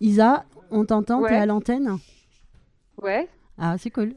[0.00, 1.36] Isa, on t'entend, t'es Ouais.
[1.36, 1.98] à l'antenne
[3.02, 4.14] Ouais, Ah, c'est cool.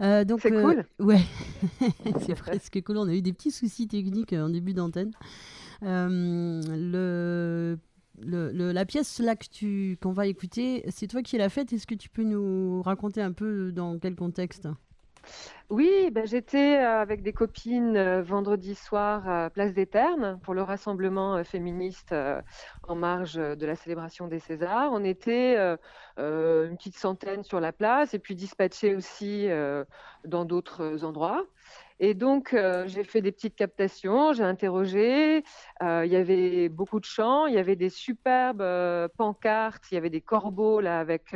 [0.00, 0.84] Euh, donc, c'est euh, cool.
[0.98, 1.20] Ouais,
[2.26, 2.96] c'est presque cool.
[2.96, 5.12] On a eu des petits soucis techniques euh, en début d'antenne.
[5.82, 7.78] Euh, le,
[8.24, 11.72] le- le- la pièce là que tu qu'on va écouter, c'est toi qui l'as faite.
[11.72, 14.68] Est-ce que tu peux nous raconter un peu dans quel contexte?
[15.70, 20.52] Oui, ben, j'étais euh, avec des copines euh, vendredi soir à Place des Ternes pour
[20.52, 22.12] le rassemblement euh, féministe
[22.88, 24.90] en marge de la célébration des Césars.
[24.92, 25.56] On était
[26.18, 29.48] une petite centaine sur la place et puis dispatchés aussi
[30.24, 31.46] dans d'autres endroits.
[32.00, 35.44] Et donc, j'ai fait des petites captations, j'ai interrogé.
[35.80, 38.64] il y avait beaucoup de chants, il y avait des superbes
[39.16, 41.34] pancartes, il y avait des corbeaux là avec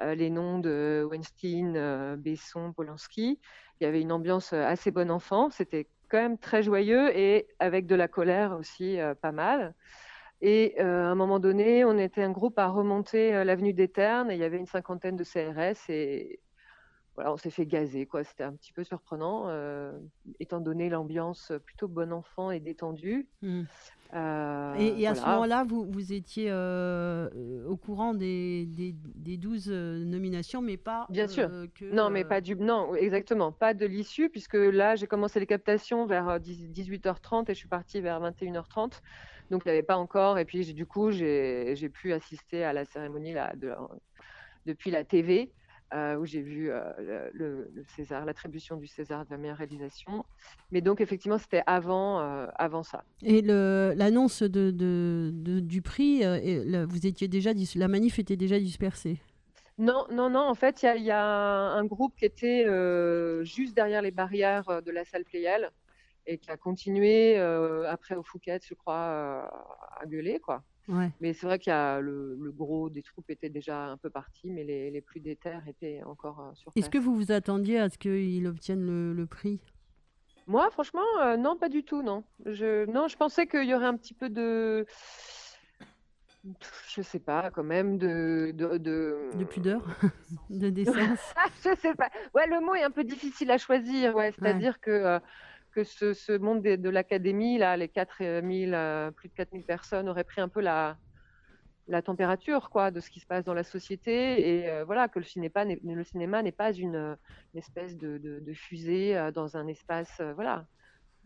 [0.00, 3.40] les noms de Weinstein, euh, Besson, Polanski.
[3.80, 5.50] Il y avait une ambiance euh, assez bon enfant.
[5.50, 9.74] C'était quand même très joyeux et avec de la colère aussi euh, pas mal.
[10.40, 13.88] Et euh, à un moment donné, on était un groupe à remonter euh, l'avenue des
[13.88, 16.40] Ternes et il y avait une cinquantaine de CRS et
[17.14, 18.24] voilà, on s'est fait gazer, quoi.
[18.24, 19.98] C'était un petit peu surprenant, euh,
[20.38, 23.26] étant donné l'ambiance plutôt bon enfant et détendue.
[23.40, 23.62] Hmm.
[24.14, 27.28] Euh, Et, et à ce moment-là, vous, vous étiez euh,
[27.66, 31.48] au courant des, des, des 12 euh, nominations, mais pas Bien sûr.
[31.50, 31.84] euh, que.
[31.92, 32.54] Non, mais pas du.
[32.56, 37.50] Non, exactement, pas de l'issue, puisque là, j'ai commencé les captations vers euh, 10 18h30
[37.50, 39.00] et je suis partie vers 21h30.
[39.50, 40.38] Donc, il n'y avait pas encore.
[40.38, 43.72] Et puis, du coup, j'ai j'ai pu assister à la cérémonie là, de,
[44.66, 45.52] depuis la TV,
[45.94, 50.24] euh, où j'ai vu euh, le, César, l'attribution du César de la meilleure réalisation.
[50.72, 53.04] Mais donc, effectivement, c'était avant, euh, avant ça.
[53.22, 58.58] Et l'annonce de, de- de- du prix, et vous étiez déjà la manif était déjà
[58.58, 59.18] dispersée.
[59.78, 60.40] Non, non, non.
[60.40, 62.64] En fait, il y a, il y a un groupe qui était
[63.44, 65.70] juste derrière les barrières de la salle Pléiel
[66.26, 69.48] et qui a continué après au Fouquet, je crois,
[70.00, 70.62] à gueuler, quoi.
[70.88, 71.10] Ouais.
[71.20, 74.08] Mais c'est vrai qu'il y a le, le gros des troupes était déjà un peu
[74.10, 76.90] parti, mais les, les plus déter étaient encore euh, sur Est-ce place.
[76.90, 79.58] que vous vous attendiez à ce qu'il obtienne le, le prix?
[80.46, 82.22] Moi, franchement, euh, non, pas du tout, non.
[82.44, 84.86] Je, non, je pensais qu'il y aurait un petit peu de,
[86.94, 89.30] je sais pas, quand même, de, de, de...
[89.36, 89.84] de pudeur,
[90.50, 91.34] de décence
[91.64, 92.10] je sais pas.
[92.34, 94.14] Ouais, le mot est un peu difficile à choisir.
[94.14, 95.18] Ouais, c'est-à-dire que, euh,
[95.76, 100.08] que ce, ce monde de, de l'académie, là, les 4000, euh, plus de 4000 personnes
[100.08, 100.96] auraient pris un peu la,
[101.86, 104.12] la température quoi, de ce qui se passe dans la société
[104.62, 106.96] et euh, voilà, que le cinéma n'est, le cinéma n'est pas une,
[107.52, 110.16] une espèce de, de, de fusée euh, dans un espace.
[110.20, 110.64] euh, voilà.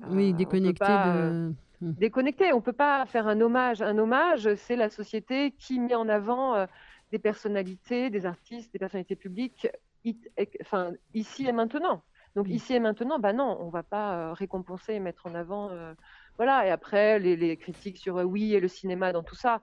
[0.08, 1.50] Oui, Euh, on déconnecté pas, euh,
[1.80, 1.92] de.
[2.00, 2.52] Déconnecté.
[2.52, 3.82] On peut pas faire un hommage.
[3.82, 6.66] Un hommage, c'est la société qui met en avant euh,
[7.12, 9.68] des personnalités, des artistes, des personnalités publiques,
[10.04, 12.02] it- et- enfin ici et maintenant.
[12.36, 12.54] Donc Mm.
[12.54, 15.70] ici et maintenant, bah non, on va pas euh, récompenser et mettre en avant.
[15.70, 15.94] euh,
[16.38, 16.66] voilà.
[16.66, 19.60] Et après, les, les critiques sur euh, oui et le cinéma dans tout ça.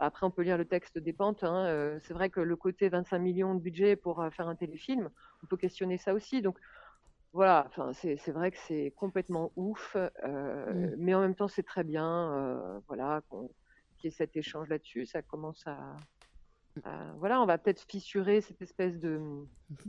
[0.00, 1.44] Après, on peut lire le texte des pentes.
[1.44, 4.56] hein, euh, c'est vrai que le côté 25 millions de budget pour euh, faire un
[4.56, 5.10] téléfilm,
[5.42, 6.42] on peut questionner ça aussi.
[6.42, 6.58] Donc
[7.32, 10.94] voilà, enfin, c'est vrai que c'est complètement ouf, euh, Mm.
[10.98, 13.50] mais en même temps, c'est très bien, voilà, qu'on-
[13.98, 15.06] qu'il y ait cet échange là-dessus.
[15.06, 15.96] Ça commence à,
[16.84, 19.20] à- voilà, on va peut-être fissurer cette espèce de,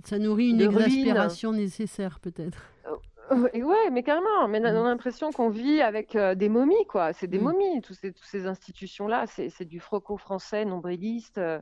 [0.05, 0.81] Ça nourrit une de ruine.
[0.81, 2.61] exaspération nécessaire, peut-être.
[3.31, 4.85] Euh, et ouais, mais carrément, mais on a Mm.
[4.85, 7.13] l'impression qu'on vit avec euh, des momies, quoi.
[7.13, 7.44] C'est des Mm.
[7.44, 9.25] momies, tous ces, toutes ces institutions-là.
[9.28, 11.59] C'est du franco-français nombriliste, euh,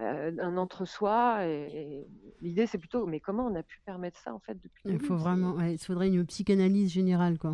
[0.00, 1.46] euh, un entre-soi.
[1.46, 2.06] Et, et
[2.40, 5.16] l'idée, c'est plutôt, mais comment on a pu permettre ça, en fait, depuis Il faut
[5.16, 5.52] vraiment.
[5.52, 7.52] ouais, il faudrait une psychanalyse générale, quoi.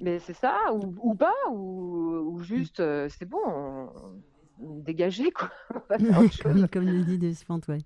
[0.00, 4.22] Mais c'est ça, ou, ou pas, ou, ou juste, euh, c'est bon, on- on-
[4.60, 5.50] dégagez, quoi.
[6.42, 7.78] Comme, comme le dit Despentes, ouais.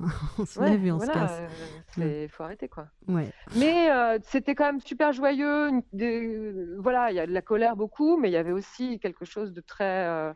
[0.38, 1.40] on se Ouais, lève et on voilà, se casse.
[1.40, 1.48] euh,
[1.88, 2.88] c'est- faut arrêter, quoi.
[3.08, 3.30] Ouais.
[3.56, 5.68] Mais euh, c'était quand même super joyeux.
[5.68, 8.98] une- des- voilà, il y a de la colère beaucoup, mais il y avait aussi
[8.98, 10.32] quelque chose de très euh,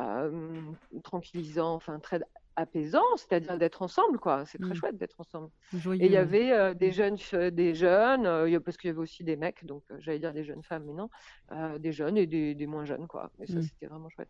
[0.00, 0.60] euh,
[1.02, 2.20] tranquillisant, enfin très
[2.56, 4.44] apaisant, c'est-à-dire d'être ensemble, quoi.
[4.46, 4.74] C'est très Mm.
[4.74, 5.50] chouette d'être ensemble.
[5.72, 7.16] Joyeux, Et il y avait euh, des jeunes,
[7.52, 10.32] des jeunes, euh, il parce qu'il y avait aussi des mecs, donc euh, j'allais dire
[10.32, 11.08] des jeunes femmes, mais non,
[11.52, 13.30] euh, des jeunes et des, des moins jeunes, quoi.
[13.42, 13.62] Et ça, Mm.
[13.62, 14.28] c'était vraiment chouette.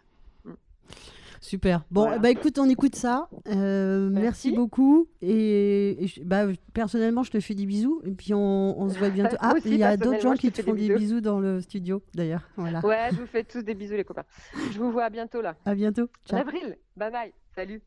[1.42, 1.84] Super.
[1.90, 2.18] Bon, Voilà.
[2.18, 3.28] bah écoute, on écoute ça.
[3.48, 4.20] Euh, merci.
[4.22, 4.52] Merci.
[4.52, 5.08] beaucoup.
[5.22, 6.44] Et, et je- bah,
[6.74, 8.02] personnellement, je te fais des bisous.
[8.04, 9.36] Et puis on, on se voit bientôt.
[9.40, 11.20] Ah, il y a d'autres gens qui te font des des bisous.
[11.22, 12.46] dans le studio, d'ailleurs.
[12.56, 12.80] Voilà.
[12.84, 14.24] Ouais, je vous fais tous des bisous, les copains.
[14.70, 15.56] Je vous vois à bientôt, là.
[15.64, 16.02] À bientôt.
[16.02, 16.40] En Ciao.
[16.40, 16.76] avril.
[16.96, 17.32] Bye bye.
[17.56, 17.80] Salut.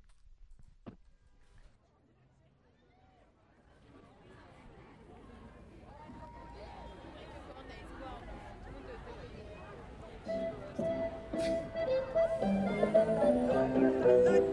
[14.14, 14.53] Il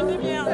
[0.00, 0.48] une demi-heure.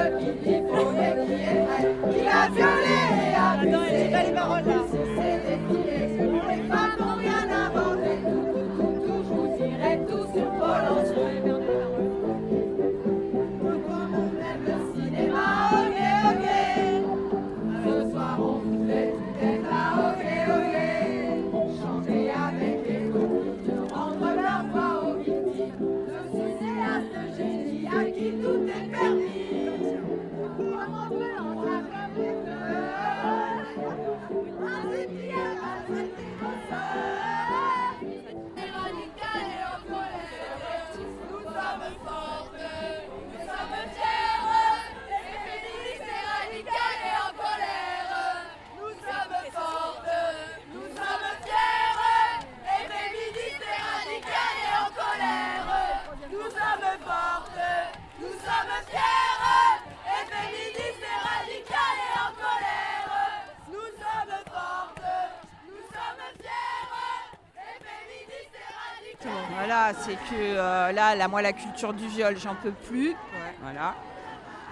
[69.94, 73.14] C'est que euh, là, là, moi, la culture du viol, j'en peux plus.
[73.62, 73.94] Voilà.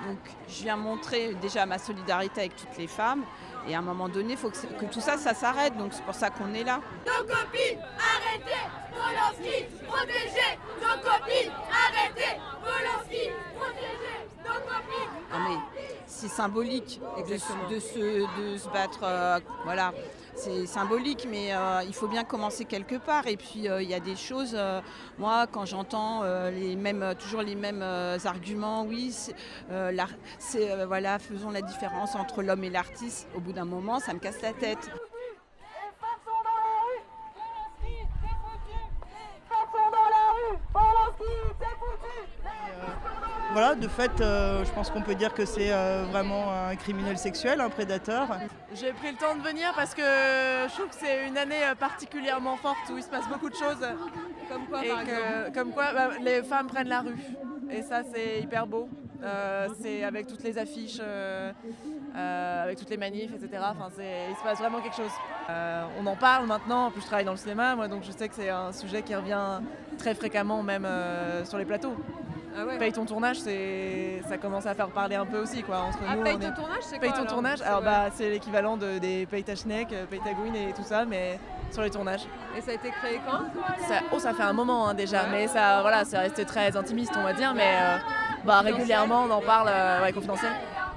[0.07, 0.19] Donc,
[0.49, 3.25] je viens montrer déjà ma solidarité avec toutes les femmes.
[3.69, 5.77] Et à un moment donné, il faut que, tout ça, ça s'arrête.
[5.77, 6.81] Donc, c'est pour ça qu'on est là.
[7.07, 15.57] Nos copines, arrêtez Polanski, protégez Nos copines, arrêtez Polanski, protégez Nos copines Non, mais
[16.07, 19.01] c'est symbolique de, se- de se, de se battre.
[19.03, 19.93] euh, voilà,
[20.49, 23.27] c'est symbolique, mais euh, il faut bien commencer quelque part.
[23.27, 24.55] Et puis, euh, il y a des choses.
[24.55, 24.81] euh,
[25.19, 27.83] moi, quand j'entends les mêmes, toujours les mêmes
[28.25, 29.15] arguments, oui,
[29.71, 29.93] euh,
[30.87, 33.29] voilà, faisons la différence entre l'homme et l'artiste.
[33.37, 34.91] Au bout d'un moment, ça me casse la tête.
[34.91, 37.03] Les femmes sont dans la rue
[37.33, 42.19] Polanski, c'est foutu Les femmes sont dans la rue Polanski, c'est foutu
[43.61, 47.19] Voilà, de fait, euh, je pense qu'on peut dire que c'est euh, vraiment un criminel
[47.19, 48.29] sexuel, un prédateur.
[48.73, 51.75] J'ai pris le temps de venir parce que je trouve que c'est une année euh,
[51.75, 53.85] particulièrement forte où il se passe beaucoup de choses.
[54.49, 57.19] Comme quoi, et que, comme quoi bah, les femmes prennent la rue.
[57.69, 58.89] Et ça, c'est hyper beau.
[59.25, 61.51] Euh, c'est avec toutes les affiches, euh,
[62.15, 63.61] euh, avec toutes les manifs, etc.
[63.71, 65.11] Enfin, il se passe vraiment quelque chose.
[65.51, 66.87] Euh, on en parle maintenant.
[66.87, 69.03] En plus, je travaille dans le cinéma, moi, donc je sais que c'est un sujet
[69.03, 69.61] qui revient
[69.99, 71.97] très fréquemment, même euh, sur les plateaux.
[72.79, 75.79] Paye ton tournage, c'est ça commence à faire parler un peu aussi, quoi.
[75.79, 77.65] Entre Ah, nous, paye on ton est- tournage, c'est quoi Paye ton alors tournage, C'est
[77.65, 80.83] alors bah c'est l'équivalent de, des Paye ta schneck, euh, Paye ta gouine et tout
[80.85, 81.39] ça, mais
[81.71, 82.27] sur les tournages.
[82.57, 83.41] Et ça a été créé quand?
[83.87, 85.29] Ça, oh, ça fait un moment hein, déjà, Ouais.
[85.33, 87.97] mais ça, voilà, c'est resté très intimiste, on va dire, mais euh,
[88.45, 90.53] bah, régulièrement on en parle, euh, ouais, confidentiel.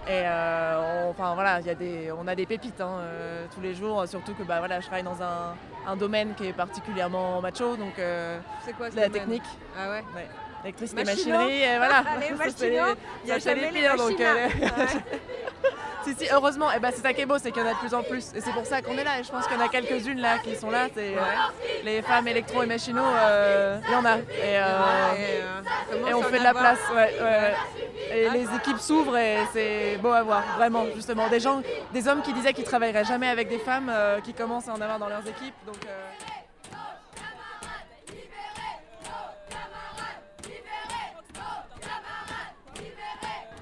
[0.07, 3.46] Et euh, on, enfin voilà, il y a des, on a des pépites hein, euh,
[3.54, 5.54] tous les jours, surtout que bah voilà, je travaille dans un,
[5.88, 9.22] un domaine qui est particulièrement macho, donc euh, C'est quoi ce la domaine?
[9.22, 9.44] technique,
[9.78, 10.28] Ah ouais ouais,
[10.63, 11.38] électricité, Machino.
[11.38, 12.04] machinerie, et voilà.
[13.24, 14.47] Il y a jamais les pires, donc, euh.
[16.04, 17.74] Si, si, heureusement, et ben c'est ça qui est beau, c'est qu'il y en a
[17.74, 18.31] de plus en plus.
[18.35, 19.19] Et c'est pour ça qu'on est là.
[19.19, 20.88] Et je pense qu'il y en a quelques-unes là qui sont là.
[20.94, 21.21] C'est euh,
[21.83, 24.18] les femmes électro et machinaux, euh, il y en a.
[24.18, 24.21] Et,
[24.57, 25.62] euh,
[25.94, 26.80] euh, on fait de la place.
[26.92, 27.56] ouais, ouais, ouais.
[28.14, 31.30] Et les équipes s'ouvrent et c'est beau à voir, vraiment, justement.
[31.30, 31.62] Des gens,
[31.94, 34.81] des hommes qui disaient qu'ils travailleraient jamais avec des femmes euh, qui commencent à en
[34.81, 35.54] avoir dans leurs équipes.
[35.66, 35.78] Donc,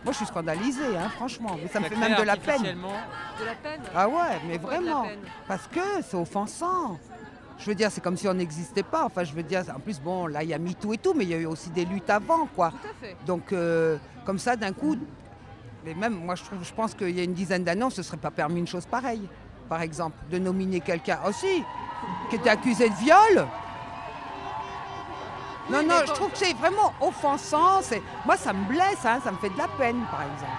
[0.10, 1.56] Moi, je suis scandalisée, hein, franchement.
[1.62, 2.64] Mais ça me fait même de la peine.
[2.64, 5.06] De la peine Ah ouais, mais Pourquoi vraiment.
[5.48, 6.98] Parce que c'est offensant.
[7.60, 9.06] Je veux dire, c'est comme si on n'existait pas.
[9.06, 11.26] Enfin, je veux dire, en plus, bon, là, il y a MeToo et tout, mais
[11.26, 12.72] il y a eu aussi des luttes avant, quoi.
[12.72, 13.16] Tout à fait.
[13.28, 14.98] Donc, euh, comme ça, d'un coup,
[15.86, 17.92] mais même, moi, je, trouve, je pense qu'il y a une dizaine d'années, on ne
[17.92, 19.30] se serait pas permis une chose pareille.
[19.68, 21.64] Par exemple, de nominer quelqu'un aussi,
[22.32, 23.48] qui était accusé de viol.
[25.70, 27.82] Non, non, je trouve que c'est vraiment offensant.
[27.82, 30.52] c'est- Moi, ça me blesse, hein, ça me fait de la peine, par exemple.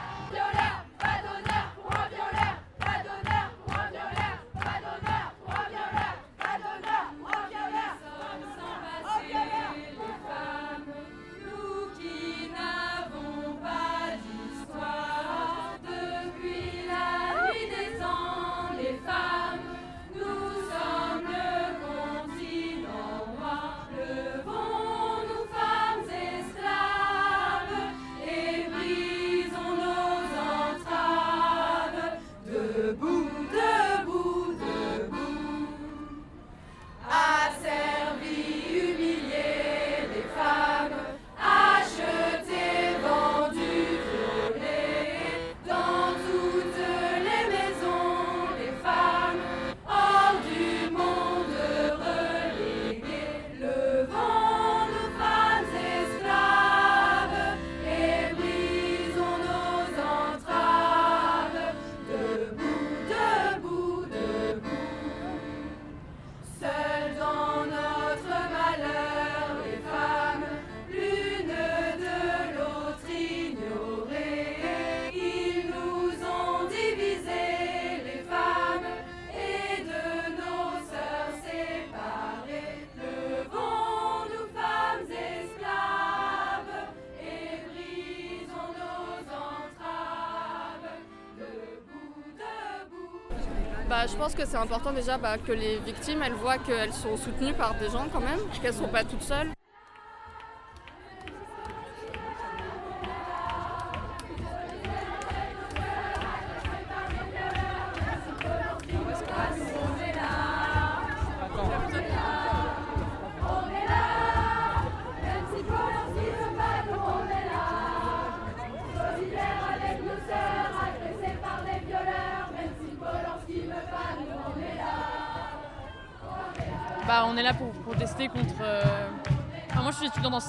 [94.00, 97.16] Bah, Je pense que c'est important déjà bah, que les victimes elles voient qu'elles sont
[97.16, 99.50] soutenues par des gens quand même, qu'elles ne sont pas toutes seules.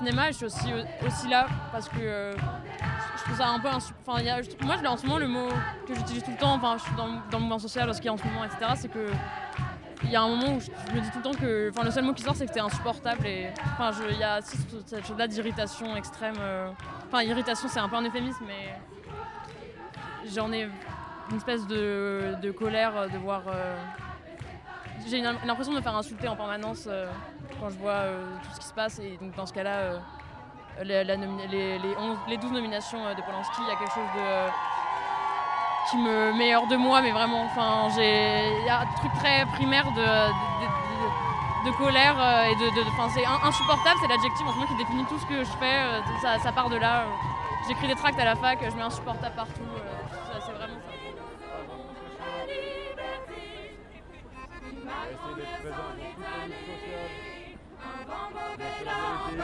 [0.01, 2.34] Cinéma je suis aussi, là parce que euh,
[3.17, 3.67] je trouve ça un peu.
[3.70, 4.24] Enfin,
[4.63, 5.48] moi, je- en ce moment, le mot
[5.88, 8.08] que j'utilise tout le temps, enfin, je suis dans, dans le mouvement social, ce qu'il
[8.08, 9.08] y a en ce moment, etc., c'est que.
[10.03, 11.70] Il y a un moment où je, me dis tout le temps que.
[11.70, 13.25] Enfin, le seul mot qui sort, c'est que c'est insupportable.
[13.27, 13.50] Et.
[13.74, 16.34] Enfin, il y a cette- chose-là d'irritation extrême.
[16.39, 16.70] euh,
[17.08, 18.75] Enfin, irritation, c'est un peu un euphémisme, mais.
[20.34, 20.67] J'en ai
[21.29, 23.43] une espèce de, colère de voir.
[23.48, 23.75] euh,
[25.08, 27.08] j'ai l'impression de me faire insulter en permanence euh,
[27.62, 29.00] quand je vois euh, tout ce qui se passe.
[29.00, 30.00] Et donc dans ce cas-là, euh,
[30.84, 34.50] les, les 11 les 12 nominations euh, de Polanski, il y a quelque chose de,
[35.89, 39.46] qui me met hors de moi, mais vraiment, enfin, il y a un truc très
[39.53, 42.18] primaire de, de, de- de colère
[42.50, 42.65] et de,
[43.13, 45.77] c'est in- insupportable, c'est l'adjectif en ce moment qui définit tout ce que je fais.
[46.41, 47.03] ça, part de là.
[47.68, 49.62] J'écris des tracts à la fac, je mets insupportable partout.
[50.44, 50.91] c'est vraiment ça.
[59.32, 59.38] Je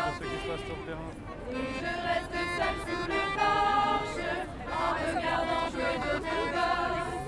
[2.14, 4.20] reste seule sous le porche,
[4.68, 7.24] en regardant jouer d'autres gosses,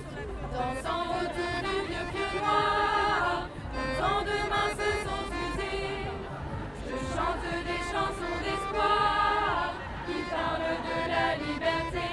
[0.51, 3.47] dansant autour du vieux pied noir,
[3.97, 6.03] tant de mains se sont usées.
[6.85, 9.73] Je chante des chansons d'espoir
[10.05, 12.07] qui parlent de la liberté.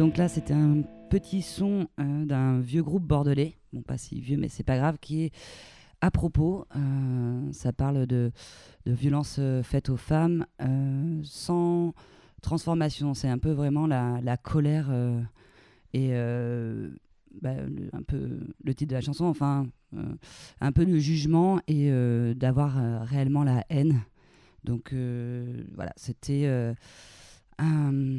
[0.00, 4.38] Donc là c'était un petit son euh, d'un vieux groupe bordelais, bon pas si vieux
[4.38, 5.32] mais c'est pas grave, qui est
[6.00, 6.64] à propos.
[6.74, 8.32] Euh, ça parle de,
[8.86, 10.46] de violences euh, faites aux femmes
[11.22, 11.92] sans
[12.40, 13.12] transformation.
[13.12, 14.90] C'est un peu vraiment la, colère
[15.92, 16.12] et
[17.42, 19.66] bah, le- un peu le titre de la chanson, enfin
[20.62, 21.90] un peu le jugement et
[22.36, 24.00] d'avoir réellement la haine.
[24.64, 24.94] Donc
[25.74, 26.46] voilà, c'était
[27.58, 28.16] un,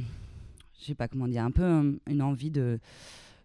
[0.81, 2.79] je sais pas comment dire, un peu euh, une envie de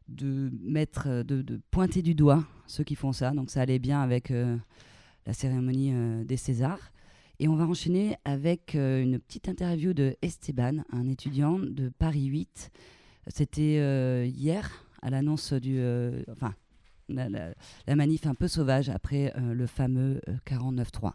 [0.09, 3.33] de mettre, euh, de, pointer du doigt ceux qui font ça.
[3.33, 4.57] Donc ça allait bien avec euh,
[5.27, 5.93] la cérémonie
[6.25, 6.93] des Césars.
[7.39, 12.71] Et on va enchaîner avec une petite interview de Esteban, un étudiant de Paris 8.
[13.27, 15.79] C'était hier à l'annonce du,
[16.31, 16.55] enfin,
[17.09, 21.13] la, la- manif un peu sauvage après le fameux euh, 49-3.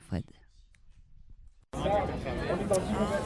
[0.00, 0.24] Fred.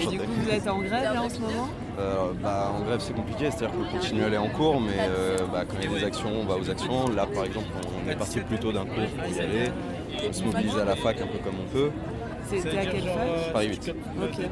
[0.00, 1.68] Et du coup, vous êtes en grève là en ce moment
[1.98, 5.36] Euh, bah, en grève c'est compliqué, c'est-à-dire qu'on continue à aller en cours, mais euh,
[5.52, 7.08] bah, quand il y a des actions, on va aux actions.
[7.14, 7.66] Là par exemple,
[8.04, 9.70] on est parti plutôt d'un cours pour y aller.
[10.28, 11.90] On se mobilise à la fac un peu comme on peut.
[12.48, 13.94] C'était à quelle fac Paris 8.
[14.22, 14.38] Ok.
[14.40, 14.46] Et,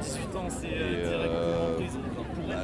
[0.66, 1.78] euh,
[2.48, 2.54] bah,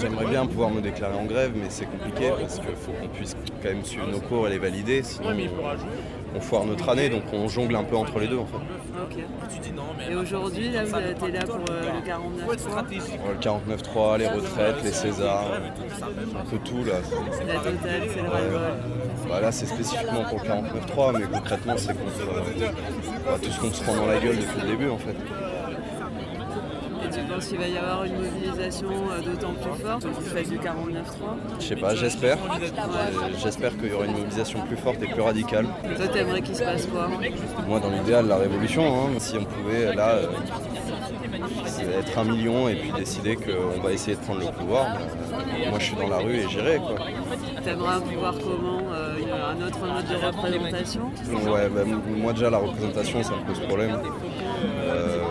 [0.00, 3.34] J'aimerais bien pouvoir me déclarer en grève, mais c'est compliqué parce qu'il faut qu'on puisse
[3.62, 5.30] quand même suivre nos cours et les valider, sinon
[6.34, 10.10] on, foire notre année, donc on jongle un peu entre les deux en fait.
[10.10, 14.84] Et aujourd'hui, là, vous êtes là pour euh, le 49 Ouais, Le 49-3, les retraites,
[14.84, 15.44] les Césars,
[16.38, 16.94] un peu tout là.
[17.46, 18.60] La totale, c'est le ras-le-bol.
[19.28, 22.68] Bah là c'est spécifiquement pour le 49-3, mais concrètement c'est contre euh,
[23.26, 25.16] bah, tout ce qu'on se prend dans la gueule depuis le début en fait.
[27.14, 30.62] Tu penses qu'il va y avoir une mobilisation euh, d'autant plus forte faites du 49-3
[31.60, 32.38] Je sais pas, j'espère.
[32.38, 35.66] Euh, J'espère qu'il y aura une mobilisation plus forte et plus radicale.
[35.96, 37.08] Toi, t'aimerais qu'il se passe quoi
[37.68, 40.26] Moi, dans l'idéal, la révolution, hein, si on pouvait, là, euh,
[42.00, 45.78] être un million et puis décider qu'on va essayer de prendre le pouvoir, euh, moi
[45.78, 46.80] je suis dans la rue et j'irai.
[47.62, 51.10] T'aimerais un pouvoir comment euh, il y a Un autre mode de représentation?
[51.50, 51.82] Ouais, bah,
[52.16, 53.98] moi déjà, la représentation, ça me pose problème.
[54.84, 55.23] Euh,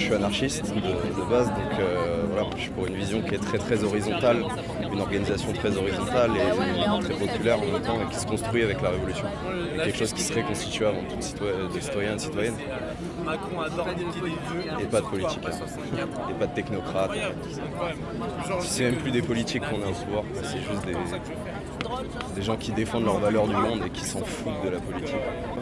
[0.00, 3.38] je suis anarchiste de, base, donc euh, voilà, je suis pour une vision qui est
[3.38, 4.44] très très horizontale,
[4.92, 8.80] une organisation très horizontale et très populaire en même temps et qui se construit avec
[8.80, 9.26] la révolution.
[9.84, 12.54] Quelque chose qui serait constitué avant tout de citoyens et de citoyennes.
[14.80, 15.40] Et pas de politique.
[15.44, 16.06] hein.
[16.30, 17.10] Et pas de technocrates.
[18.60, 20.86] C'est même plus des politiques qu'on a au pouvoir, c'est juste
[22.34, 25.16] des gens qui défendent leurs valeurs du monde et qui s'en foutent de la politique.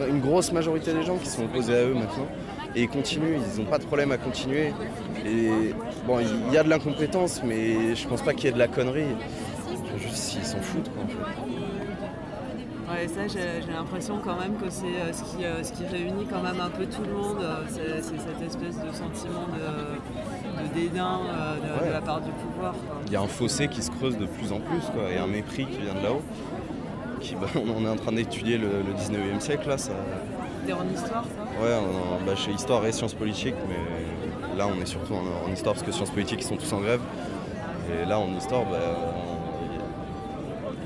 [0.08, 2.28] Une grosse majorité des gens qui sont opposés à eux maintenant.
[2.74, 4.72] Et ils continuent, ils n'ont pas de problème à continuer.
[5.26, 5.74] Et
[6.06, 8.68] bon, il y a de l'incompétence, mais je pense pas qu'il y ait de la
[8.68, 9.06] connerie.
[9.98, 11.48] Juste ils s'en foutent quoi en fait.
[12.90, 16.24] Ouais, ça, j'ai l'impression quand même que c'est euh, ce, qui, euh, ce qui réunit
[16.24, 17.36] quand même un peu tout le monde.
[17.42, 21.18] euh, C'est cette espèce de sentiment de, de dédain
[21.84, 22.74] de, la part du pouvoir.
[23.06, 25.26] Il y a un fossé qui se creuse de plus en plus, quoi, et un
[25.26, 26.22] mépris qui vient de là-haut.
[27.20, 29.76] Qui, bah, on est en train d'étudier le, le 19e siècle, là.
[29.76, 29.92] Ça...
[30.72, 34.86] En histoire, ça Ouais, on- bah, chez Histoire et Sciences Politiques, mais là, on est
[34.86, 37.00] surtout en, en Histoire parce que Sciences Politiques, ils sont tous en grève.
[38.02, 38.76] Et là, en Histoire, bah,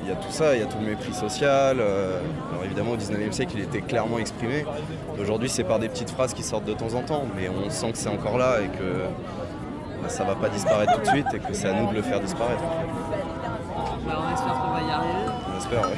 [0.05, 1.79] il y a tout ça, il y a tout le mépris social.
[1.81, 2.21] euh,
[2.53, 4.65] alors évidemment, au 19e siècle, il était clairement exprimé.
[5.21, 7.93] Aujourd'hui, c'est par des petites phrases qui sortent de temps en temps, mais on sent
[7.93, 9.03] que c'est encore là et que
[10.03, 12.03] bah, ça va pas disparaître tout de suite et que c'est à nous de le
[12.03, 12.63] faire disparaître.
[14.07, 15.33] Bah, On espère qu'on va y arriver.
[15.55, 15.97] On espère, ouais.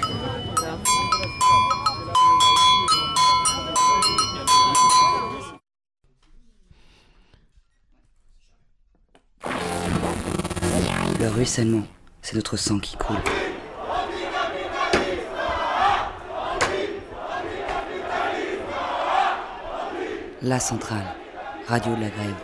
[11.44, 11.86] Ruissellement,
[12.22, 13.18] c'est notre sang qui coule.
[20.40, 21.04] La centrale,
[21.66, 22.34] radio de la grève.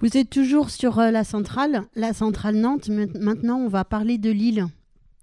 [0.00, 2.90] Vous êtes toujours sur euh, la centrale, la centrale Nantes.
[2.90, 4.66] Maint- Maintenant, on va parler de Lille.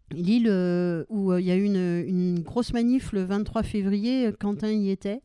[0.09, 4.71] Lille, euh, où euh, il y a eu une, grosse manif le 23 février, Quentin
[4.71, 5.21] y était,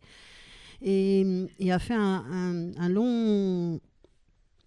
[0.83, 3.81] et, a fait un long,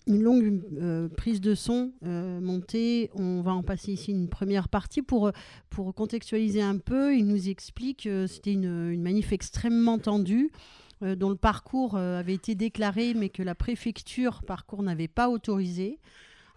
[0.10, 3.12] une longue euh, prise de son euh, montée.
[3.14, 5.32] On va en passer ici une première partie pour, euh,
[5.70, 7.16] pour contextualiser un peu.
[7.16, 10.52] Il nous explique que c'était une, une manif extrêmement tendue
[11.02, 15.98] dont le parcours avait été déclaré mais que la préfecture parcours n'avait pas autorisé.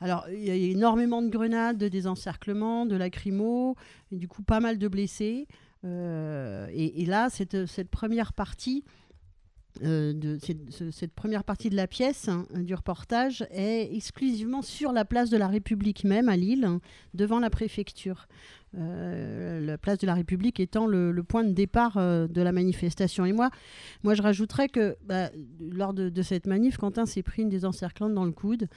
[0.01, 3.77] Alors, il y a énormément de grenades, de désencerclements, de lacrymos,
[4.11, 5.47] et du coup, pas mal de blessés.
[5.85, 8.83] Et, et là, cette, cette première partie,
[9.83, 14.61] euh, de cette, ce- cette première partie de la pièce hein, du reportage est exclusivement
[14.61, 16.81] sur la place de la République même à Lille, hein,
[17.15, 18.29] devant la préfecture.
[18.77, 23.25] Euh, la place de la République étant le, point de départ euh, de la manifestation.
[23.25, 23.51] Et moi,
[24.03, 28.27] moi je rajouterais que bah, lors de, cette manif, Quentin s'est pris une désencerclante dans
[28.27, 28.69] le coude.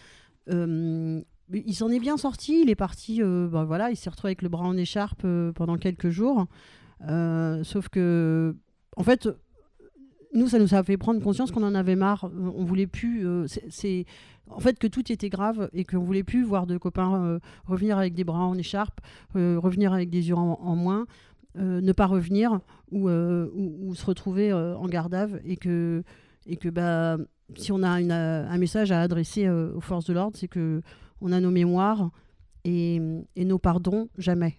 [0.47, 4.49] Il s'en est bien sorti, il est parti, bah, voilà, il s'est retrouvé avec le
[4.49, 6.47] bras en écharpe pendant quelques jours.
[7.01, 8.55] Sauf que,
[8.97, 9.29] en fait,
[10.35, 12.29] nous, ça nous a fait prendre conscience qu'on en avait marre.
[12.55, 13.25] On voulait plus.
[13.27, 14.05] euh, c'est-
[14.51, 17.97] en fait que tout était grave et qu'on voulait plus voir de copains euh, revenir
[17.97, 19.01] avec des bras en écharpe,
[19.35, 21.07] euh, revenir avec des yeux en, moins,
[21.55, 22.59] ne pas revenir
[22.91, 23.07] ou,
[23.95, 26.03] se retrouver en garde et que
[26.45, 27.17] et que bah
[27.55, 30.81] si on a un message à adresser aux forces de l'ordre, c'est que
[31.21, 32.11] on a nos mémoires
[32.65, 32.99] et
[33.37, 34.57] nos pardons jamais.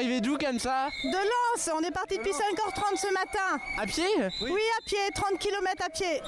[0.00, 3.60] Arrivez d'où comme ça De Lens, on est parti depuis 5h30 ce matin.
[3.78, 4.04] À pied
[4.40, 6.22] Oui, à pied, 30 km à pied.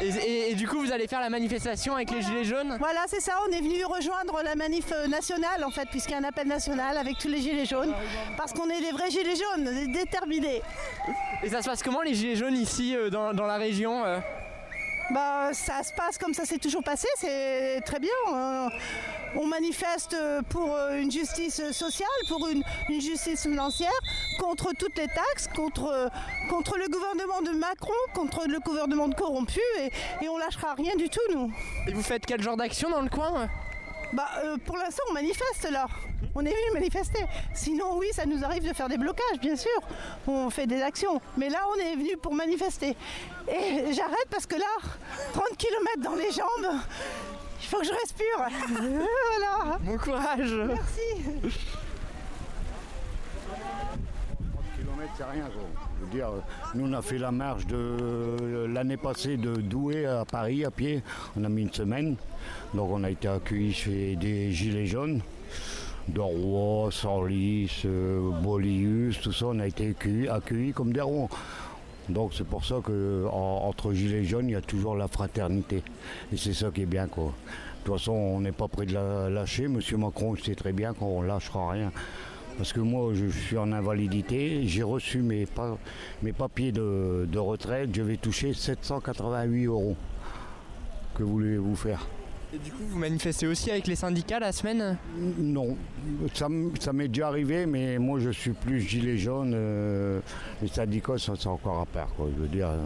[0.00, 3.04] et, et- et du coup, vous allez faire la manifestation avec les Gilets jaunes Voilà,
[3.06, 6.18] c'est ça, on est venu rejoindre la manif euh, nationale en fait, puisqu'il y a
[6.18, 7.94] un appel national avec tous les gilets jaunes.
[8.38, 10.62] Parce qu'on est des vrais gilets jaunes, déterminés.
[11.42, 14.18] Et ça se passe comment les Gilets jaunes ici euh, dans, dans la région euh
[15.10, 18.10] Bah, ça se passe comme ça s'est toujours passé, c'est très bien.
[18.32, 18.68] Euh,
[19.36, 20.16] on manifeste
[20.48, 22.62] pour euh, une justice sociale, pour une,
[23.00, 23.90] justice financière,
[24.38, 26.08] contre toutes les taxes, contre, euh,
[26.48, 29.90] contre le gouvernement de Macron, contre le gouvernement de corrompu, et,
[30.22, 31.52] et on lâchera rien du tout, nous.
[31.86, 33.48] Et vous faites quel genre d'action dans le coin
[34.12, 35.86] Bah, euh, pour l'instant, on manifeste là.
[36.34, 37.24] On est venu manifester.
[37.54, 39.70] Sinon, oui, ça nous arrive de faire des blocages, bien sûr.
[40.26, 41.20] On fait des actions.
[41.36, 42.96] Mais là, on est venu pour manifester.
[43.48, 44.90] Et j'arrête parce que là,
[45.32, 46.74] 30 km dans les jambes,
[47.60, 48.48] il faut que je respire.
[49.30, 49.78] voilà.
[49.80, 50.52] Bon courage.
[50.52, 51.50] Merci.
[54.76, 55.44] kilomètres, c'est rien.
[55.44, 55.62] quoi.
[56.10, 56.28] Dire,
[56.74, 61.02] nous, on a fait la marche de l'année passée de Douai à Paris à pied.
[61.36, 62.16] On a mis une semaine.
[62.74, 65.20] Donc, on a été accueillis chez des Gilets jaunes.
[66.08, 69.94] De Rouen, Senlis, euh, Bolius, tout ça, on a été
[70.30, 71.28] accueillis, comme des rois.
[72.10, 75.82] Donc c'est pour ça que en- entre gilets jaunes, il y a toujours la fraternité.
[76.30, 77.32] Et c'est ça qui est bien quoi.
[77.32, 79.66] De toute façon, on n'est pas prêt de la lâcher.
[79.68, 81.90] Monsieur Macron sait très bien qu'on ne lâchera rien.
[82.56, 85.76] Parce que moi, je suis en invalidité, j'ai reçu mes, pa-
[86.22, 89.96] mes papiers de, de retraite, je vais toucher 788 euros.
[91.16, 92.06] Que voulez-vous faire?
[92.54, 94.96] Et du coup, vous manifestez aussi avec les syndicats la semaine?
[95.38, 95.76] Non,
[96.34, 96.48] ça,
[96.92, 99.52] m'est déjà arrivé, mais moi je suis plus gilet jaune.
[99.54, 100.20] euh,
[100.62, 102.08] les syndicats, ça c'est encore à part.
[102.16, 102.28] Quoi.
[102.36, 102.78] Je veux dire, euh,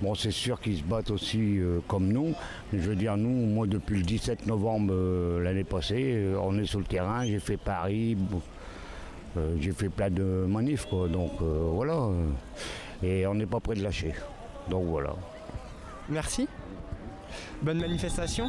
[0.00, 2.34] bon, c'est sûr qu'ils se battent aussi euh, comme nous.
[2.72, 4.92] Mais je veux dire, nous, moi depuis le 17 novembre
[5.40, 7.24] l'année passée, on est sur le terrain.
[7.24, 8.16] J'ai fait Paris,
[9.60, 11.08] j'ai fait plein de manifs, quoi.
[11.08, 11.94] Donc euh, voilà.
[11.94, 12.30] euh,
[13.02, 14.14] et on n'est pas prêt de lâcher.
[14.68, 15.14] Donc voilà.
[16.08, 16.48] Merci.
[17.62, 18.48] Bonne manifestation.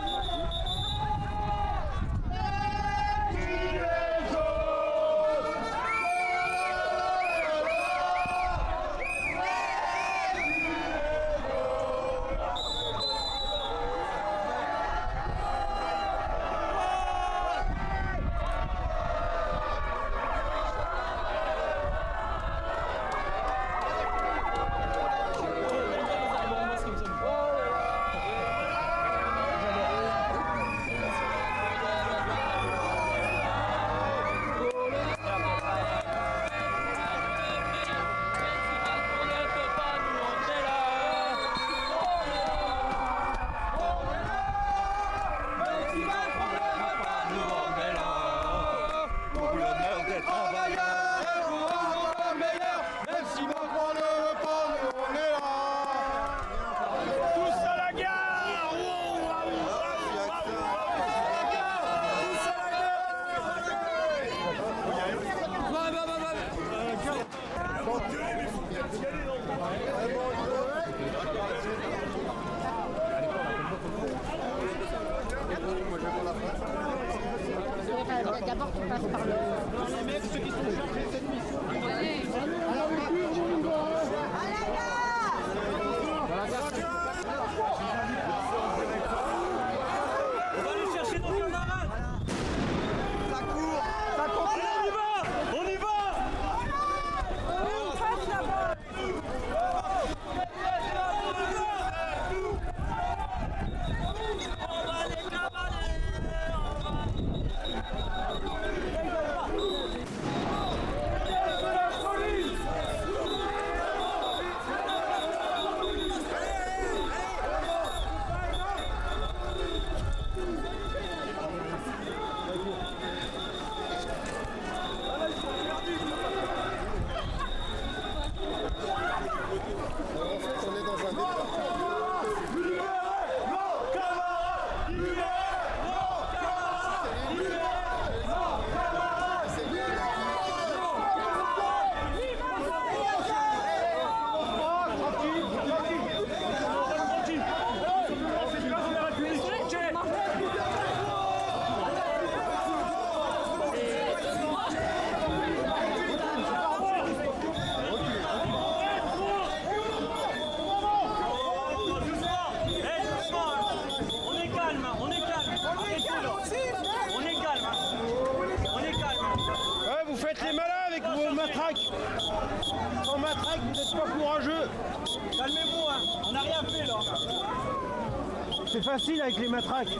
[178.93, 179.97] Facile avec les matraques.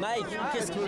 [0.00, 0.78] Mike, qu'est-ce qui...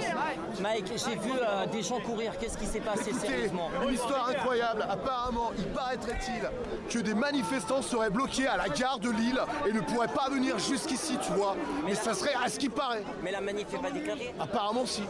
[0.63, 2.33] Mike, j'ai vu euh, des gens courir.
[2.39, 4.87] Qu'est-ce qui s'est passé Écoutez, sérieusement une histoire incroyable.
[4.89, 6.49] Apparemment, il paraîtrait-il
[6.89, 10.59] que des manifestants seraient bloqués à la gare de Lille et ne pourraient pas venir
[10.59, 11.55] jusqu'ici, tu vois.
[11.85, 13.05] Mais ça serait à ce qui paraît.
[13.23, 15.03] Mais la manif n'est pas déclarée Apparemment, si.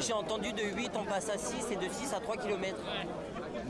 [0.00, 2.76] J'ai entendu de 8 on passe à 6 et de 6 à 3 km.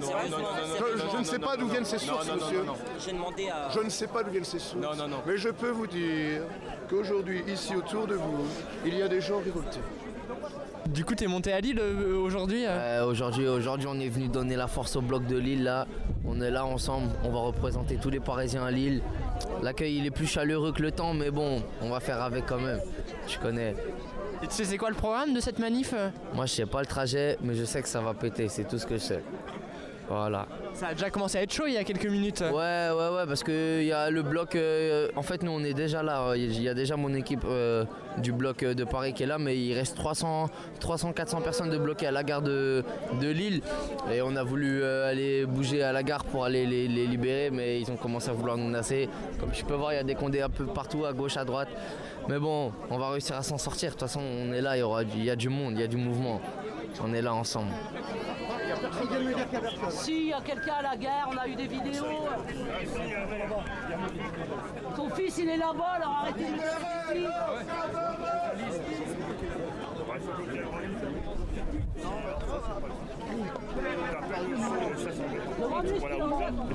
[0.01, 2.65] Non, non, non, Je, je ne sais pas d'où viennent ces sources, monsieur.
[3.05, 3.69] J'ai demandé à.
[3.71, 4.87] Je ne sais pas d'où viennent ces sources.
[5.27, 6.43] Mais je peux vous dire
[6.89, 8.47] qu'aujourd'hui, ici autour de vous,
[8.85, 9.81] il y a des gens révoltés.
[10.89, 12.69] Du coup, t'es monté à Lille euh, aujourd'hui euh
[13.03, 15.65] Euh, aujourd'hui, aujourd'hui, on est venu donner la force au bloc de Lille.
[15.65, 15.87] Là,
[16.25, 17.09] on est là ensemble.
[17.25, 19.03] On va représenter tous les Parisiens à Lille.
[19.63, 22.61] L'accueil, il est plus chaleureux que le temps, mais bon, on va faire avec quand
[22.61, 22.81] même.
[23.27, 23.75] Tu connais.
[24.43, 25.95] Et tu sais, c'est quoi le programme de cette manif
[26.35, 28.49] Moi, je sais pas le trajet, mais je sais que ça va péter.
[28.49, 29.23] C'est tout ce que je sais.
[30.09, 30.47] Voilà.
[30.75, 32.41] Ça a déjà commencé à être chaud il y a quelques minutes.
[32.41, 32.53] Ouais,
[32.91, 34.55] ouais, ouais, parce que il y a le bloc.
[34.55, 36.35] euh, en fait, nous, on est déjà là.
[36.37, 37.85] Il y a déjà mon équipe euh,
[38.19, 41.71] du bloc euh, de Paris qui est là, mais il reste 300, 300 400 personnes
[41.71, 42.85] de bloquées à la gare de,
[43.21, 43.63] de Lille.
[44.13, 47.51] Et on a voulu euh, aller bouger à la gare pour aller les, les libérer,
[47.51, 49.09] mais ils ont commencé à vouloir nous nasser.
[49.41, 51.45] Comme tu peux voir, il y a des condés un peu partout, à gauche, à
[51.45, 51.69] droite.
[52.29, 53.89] Mais bon, on va réussir à s'en sortir.
[53.89, 55.73] De toute façon, on est là, il y, aura du- il y a du monde,
[55.75, 56.41] il y a du mouvement.
[57.05, 57.71] On est là ensemble.
[59.91, 62.05] Si, il y a quelqu'un à la gare, on a eu des vidéos.
[64.97, 66.57] Son fils, il est là-bas, alors arrêtez de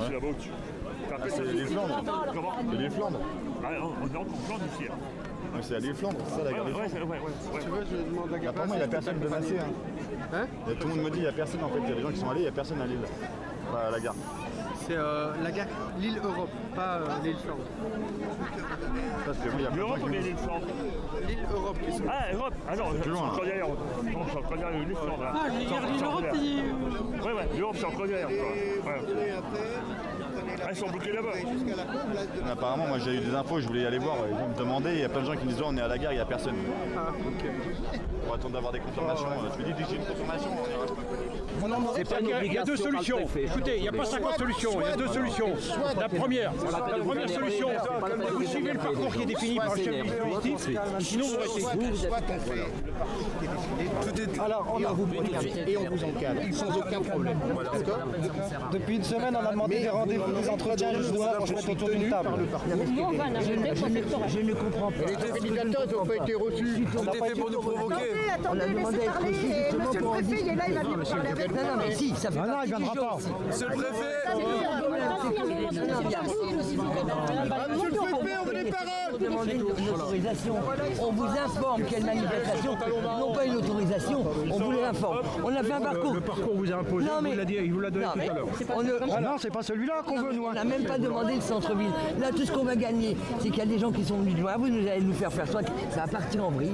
[0.04, 0.52] suis là-bas au-dessus.
[1.30, 2.04] C'est l'île Flandre.
[2.34, 3.20] Comment C'est l'île Flandre.
[3.64, 4.90] Ah, on on est en Flandre ici.
[5.52, 5.56] Hein.
[5.56, 7.10] Ouais, C'est à l'île Flandre, c'est ça la gare Ouais, de ouais, Flandre.
[7.12, 7.60] ouais, ouais, ouais.
[7.62, 8.50] tu veux, je demande la gare.
[8.52, 9.56] Apparemment, il n'y a personne de massé.
[9.60, 10.38] Hein.
[10.68, 11.80] A- tout le monde me dit il n'y a personne en fait.
[11.84, 13.00] Il y a des gens qui sont allés, il n'y a personne à Lille.
[13.70, 14.16] Enfin, à la gare.
[14.88, 15.68] C'est euh, la gare
[16.00, 17.64] Lille Europe, pas euh, l'île Flandre.
[19.26, 20.66] Ça, c'est bon, il y a plein de L'Europe ou l'île Flandre
[21.28, 22.04] L'île Europe qui sont.
[22.10, 23.46] Ah, Europe Ah non, je suis loin, encore là.
[23.46, 23.68] derrière.
[23.68, 25.24] Non, je suis encore derrière l'île Flandre.
[25.24, 27.26] Ah, t'as dit- derrière.
[27.26, 28.28] Ouais, ouais, l'Europe, c'est encore derrière.
[28.28, 28.92] quoi.
[28.92, 29.02] Ouais.
[30.63, 31.30] Ah, ils sont bloqués là-bas.
[32.43, 34.17] Mais Apparemment, moi j'ai eu des infos, je voulais y aller voir.
[34.30, 35.82] Ils me demandaient, il y a plein de gens qui me disent oh, on est
[35.82, 36.56] à la gare, il n'y a personne.
[36.95, 37.50] Ah, ok.
[38.30, 39.28] On attend d'avoir des confirmations.
[39.56, 40.50] Tu me dis, j'ai une confirmation.
[41.95, 43.19] C'est pas Il y a- il y a deux solutions.
[43.36, 45.50] Écoutez, il n'y a pas 50 solutions, il y a deux solutions.
[46.00, 47.67] La première, la première solution,
[48.34, 50.69] vous suivez le parcours qui est défini par le chef de justice,
[51.00, 51.65] sinon vous restez.
[54.43, 55.08] Alors, on a vous
[55.67, 57.38] et on vous encadre, sans aucun problème.
[57.74, 58.00] D'accord
[58.71, 61.69] Depuis une semaine, on a demandé des rendez-vous, des entretiens, je dois pour se mettre
[61.69, 62.30] autour d'une table.
[64.28, 65.06] Je ne comprends pas.
[65.06, 65.13] Les
[65.47, 66.86] ils n'ont pas été reçus.
[66.91, 67.95] Tout est fait pour nous provoquer.
[68.50, 71.51] On a demandé à être reçu justement pour en discuter.
[71.52, 72.74] Non, non, mais si, ça fait Non, non, il.
[75.12, 75.17] On.
[81.08, 82.78] On vous informe quelle manifestation,
[83.19, 85.19] non pas une autorisation, on vous l'informe.
[85.43, 86.13] On a fait un parcours.
[86.13, 87.08] Le parcours vous a imposé,
[87.63, 89.21] il vous l'a donné tout à l'heure.
[89.21, 90.45] non, c'est pas celui-là qu'on veut, nous.
[90.45, 91.89] On n'a même pas demandé le centre-ville.
[92.19, 94.36] Là, tout ce qu'on va gagner, c'est qu'il y a des gens qui sont venus
[94.36, 94.54] de loin.
[94.58, 95.60] Vous nous allez nous faire faire ça.
[95.91, 96.71] Ça va partir en vrille.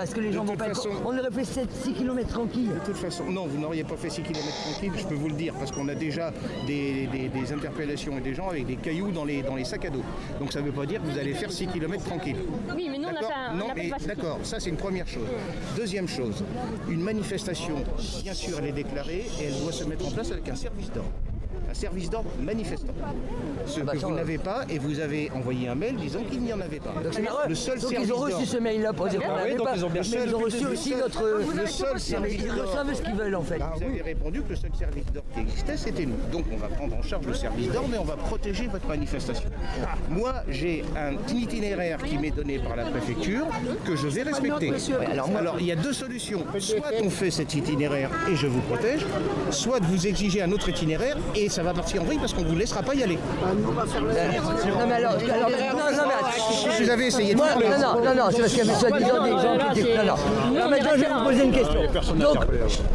[0.00, 0.66] Est-ce que les gens vont pas
[1.04, 2.70] On aurait fait 6 km tranquille.
[2.70, 5.34] De toute façon, non, vous n'auriez pas fait 6 km tranquille, je peux vous le
[5.34, 6.32] dire, parce qu'on a déjà
[6.66, 9.84] des, des- des interpellations et des gens avec des cailloux dans les, dans les sacs
[9.84, 10.02] à dos.
[10.38, 12.36] Donc ça ne veut pas dire que vous allez faire 6 km tranquille.
[12.74, 13.18] Oui, mais nous, on a
[13.50, 15.26] un- on Non, a mais pas- d'accord, ça c'est une première chose.
[15.76, 16.44] Deuxième chose,
[16.88, 17.76] une manifestation,
[18.22, 20.90] bien sûr, elle est déclarée et elle doit se mettre en place avec un service
[20.92, 21.10] d'ordre.
[21.70, 22.92] Un service d'ordre manifestant.
[23.66, 26.40] Ce bah que ça, vous n'avez pas et vous avez envoyé un mail disant qu'il
[26.42, 26.92] n'y en avait pas.
[27.10, 27.38] C'est marrant.
[27.48, 29.42] Le seul Donc, service ils ont reçu d'ordre- ce mail-là pour dire qu'on Ah oui,
[29.42, 29.76] n'avait donc pas.
[29.76, 30.24] ils ont bien mais fait.
[30.26, 31.22] ils ont reçu Le aussi seul- notre.
[31.24, 32.62] le seul Mais service ils d'ordre.
[32.62, 33.58] reçoivent ce qu'ils veulent en fait.
[33.58, 36.16] Bah, vous avez répondu que le seul service d'ordre qui existait, c'était nous.
[36.30, 39.48] Donc on va prendre en charge le service d'ordre et on va protéger votre manifestation.
[40.10, 43.46] Moi, j'ai un itinéraire qui m'est donné par la préfecture
[43.84, 44.70] que je vais respecter.
[44.70, 46.44] Ouais, alors moi- alors il y a deux solutions.
[46.58, 49.04] Soit on fait cet itinéraire et je vous protège,
[49.50, 52.48] soit vous exigez un autre itinéraire et ça va partir en vrille parce qu'on ne
[52.48, 53.16] vous laissera pas y aller.
[53.44, 56.82] Non mais alors, alors- non, non, mais attends.
[56.82, 58.68] Vous avez essayé de Moi, faire le- Non, non, non, non, c'est parce qu'il y
[58.68, 59.96] avait soi-disant des gens qui étaient.
[59.96, 60.56] Non, non.
[60.56, 61.80] Alors maintenant, je vais vous poser une question.
[62.16, 62.36] Donc,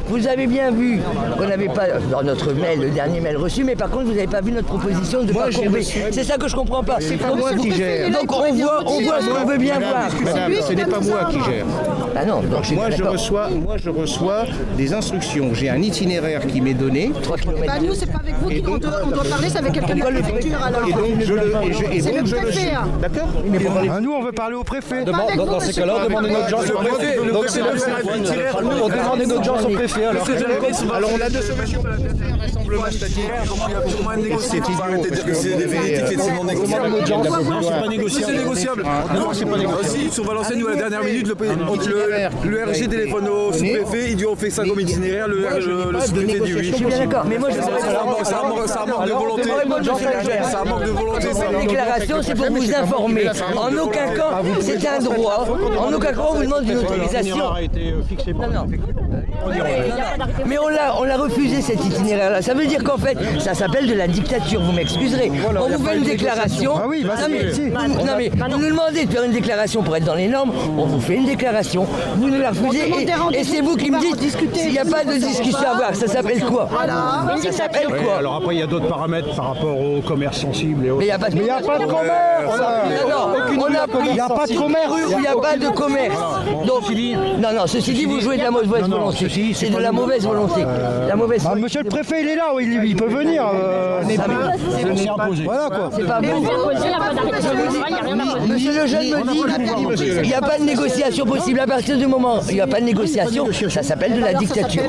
[0.08, 1.00] vous avez bien vu
[1.38, 4.28] qu'on n'avait pas dans notre mail, le dernier mail reçu, mais par contre, vous n'avez
[4.28, 5.38] pas vu notre proposition de B.
[5.38, 5.70] reçu-
[6.12, 6.98] C'est ça que je comprends pas.
[7.00, 8.10] C'est pas moi qui gère.
[8.12, 10.10] Donc on voit, on voit ce qu'on veut bien voir.
[10.24, 11.66] Madame, ce n'est pas moi qui gère.
[12.22, 13.14] Ah non, donc Moi je, d'accord.
[13.14, 14.44] reçois, moi, je reçois
[14.76, 15.54] des instructions.
[15.54, 17.14] J'ai un itinéraire qui m'est donné.
[17.66, 20.00] Bah, nous, c'est pas avec vous qu'on doit, on doit parler, c'est avec quelqu'un de
[20.02, 20.86] la préfecture alors.
[20.86, 22.88] Et donc je le, et je- et C'est donc le je préfet, hein.
[23.02, 23.60] D'accord Mais
[23.90, 25.06] Ah, nous, on veut parler au préfet.
[25.06, 27.18] Dans, ces cas-là, demandez notre chance au préfet.
[27.32, 28.58] Donc c'est le itinéraire.
[28.58, 30.06] On demande notre chance au préfet.
[30.06, 31.84] Alors, on a deux solutions.
[33.00, 34.74] C'est idiot.
[34.84, 36.90] Arrêtez de dire que c'est des vérités, c'est non négociable.
[36.90, 37.24] Non,
[37.64, 38.26] c'est pas négociable.
[38.28, 38.84] C'est négociable.
[39.16, 39.86] Non, c'est pas négociable.
[39.90, 41.36] Si, sur Valenciennes, nous, à la dernière minute, le,
[42.10, 45.44] le, le RG téléphone au sous-préfet, il dit on fait ça comme itinéraire, le,
[46.02, 46.64] sous-préfet dit oui.
[46.64, 47.60] Je suis bien d'accord, mais moi je
[48.26, 48.42] Ça
[48.86, 49.50] manque- de volonté.
[50.44, 51.28] Ça manque de volonté.
[51.34, 53.30] Cette déclaration, c'est pour vous informer.
[53.58, 55.48] En aucun cas, c'est un droit.
[55.80, 57.52] En aucun cas, on vous demande une autorisation.
[57.54, 58.50] a été fixé par
[60.46, 62.42] Mais on l'a, on l'a refusé cet itinéraire-là.
[62.42, 64.62] Ça veut dire qu'en fait, ça s'appelle de la dictature.
[64.62, 65.32] Vous m'excuserez.
[65.60, 66.74] on vous fait une déclaration.
[66.76, 67.62] Ah oui, bah non, si, mais, si.
[68.06, 70.52] non, mais vous nous demandez de faire une déclaration pour être dans les normes.
[70.78, 71.88] On vous fait une déclaration.
[72.18, 72.88] Vous nous la refusez.
[72.90, 74.60] Et, rendez-vous et c'est vous qui me dites discuter.
[74.60, 75.96] s'il n'y a pas de discussion à avoir.
[75.96, 76.70] Ça s'appelle quoi.
[77.42, 80.86] Ça s'appelle quoi alors après, il y a d'autres paramètres par rapport au commerce sensible
[80.86, 81.00] et autres.
[81.00, 82.20] Mais il n'y a pas de Mais il n'y a pas de commerce.
[83.52, 84.92] Il n'y a pas de commerce.
[84.92, 86.18] rue où il n'y a pas de commerce.
[86.66, 86.84] Donc,
[87.40, 89.54] non, non, ceci dit, vous jouez de la mauvaise volonté.
[89.54, 90.62] C'est de la mauvaise volonté.
[91.08, 93.44] La mauvaise Bah, monsieur le préfet, il est là, il, il peut venir.
[93.54, 94.16] euh, Ah, mais-
[94.98, 95.44] C'est imposé.
[95.44, 95.90] Voilà quoi.
[95.96, 96.28] C'est pas bon.
[98.48, 101.60] Monsieur le jeune me dit, il n'y a pas de négociation possible.
[101.80, 104.28] À partir du moment où il n'y a pas de négociation, ça s'appelle de la
[104.28, 104.84] Alors, ça dictature.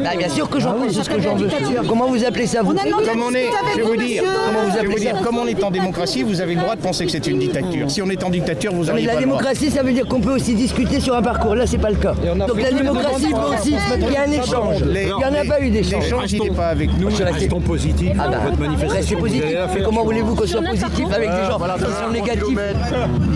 [0.00, 0.10] la.
[0.12, 1.48] Ah, bien sûr que j'en pense ce que j'en veux.
[1.88, 4.22] Comment vous appelez ça, vous Comme on est, je vais vous dire.
[4.46, 6.54] Comment vous je vais appelez vous dire, ça comme on est en démocratie, vous avez
[6.54, 7.90] le droit de penser que c'est une dictature.
[7.90, 9.18] Si on est en dictature, vous la pas le droit.
[9.20, 11.56] démocratie, ça veut dire qu'on peut aussi discuter sur un parcours.
[11.56, 12.14] Là, c'est pas le cas.
[12.14, 14.76] Donc la démocratie peut aussi qu'il y a un échange.
[14.86, 16.04] Il n'y en a pas eu d'échange.
[16.04, 17.08] L'échange, il n'est pas avec nous.
[17.08, 19.16] Restons positifs Ah dans bah, votre restez manifestation.
[19.18, 19.44] Vous positif.
[19.44, 19.82] allez la Mais faire.
[19.84, 22.58] comment voulez-vous qu'on soit positif avec des gens qui sont négatifs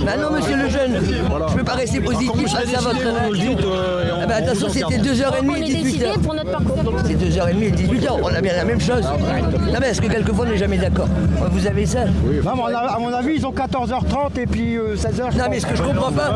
[0.06, 3.26] Bah non, monsieur le jeune, je ne peux pas rester positif face à votre vous
[3.26, 5.04] nous le dites, euh, et on- Ah bah on attention, vous c'était encadre.
[5.04, 6.18] 2h30 et 18h.
[6.20, 6.76] pour notre parcours.
[7.06, 9.02] C'est 2h30 et 18h, on a bien la même chose.
[9.02, 11.08] Non mais est-ce que quelquefois on n'est jamais d'accord
[11.50, 12.10] Vous avez ça Non,
[12.56, 15.36] mais on a- à mon avis, ils ont 14h30 et puis euh, 16h.
[15.36, 16.34] Non mais ce que je comprends pas,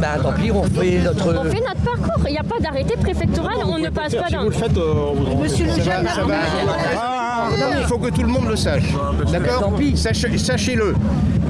[0.00, 1.34] bah tant pis, on fait notre...
[1.38, 2.24] On fait notre parcours.
[2.26, 3.56] Il n'y a pas d'arrêté préfectoral.
[3.66, 4.42] On ne passe pas Si dans.
[4.42, 6.34] vous le faites, euh, on vous Monsieur le Ça jeune, ça va.
[7.80, 8.82] Il faut que tout le monde le sache.
[9.32, 10.94] D'accord Sachez- Sachez-le.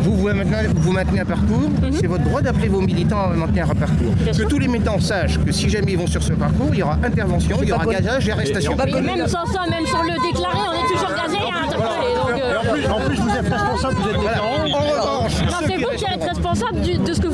[0.02, 3.70] Vous, vous maintenez, vous maintenez un parcours, c'est votre droit d'appeler vos militants à maintenir
[3.70, 4.14] un parcours.
[4.36, 6.82] Que tous les militants sachent que si jamais ils vont sur ce parcours, il y
[6.82, 8.72] aura intervention, il y aura gazage et arrestation.
[8.86, 12.14] Et même sans ça, même sur le déclaré, on est toujours gazé et interpellé.
[12.16, 14.48] Donc, Et euh, en plus, en plus, vous êtes responsable, vous êtes déclarant.
[14.72, 15.32] En revanche,
[15.66, 17.28] c'est vous qui êtes responsable du- de ce que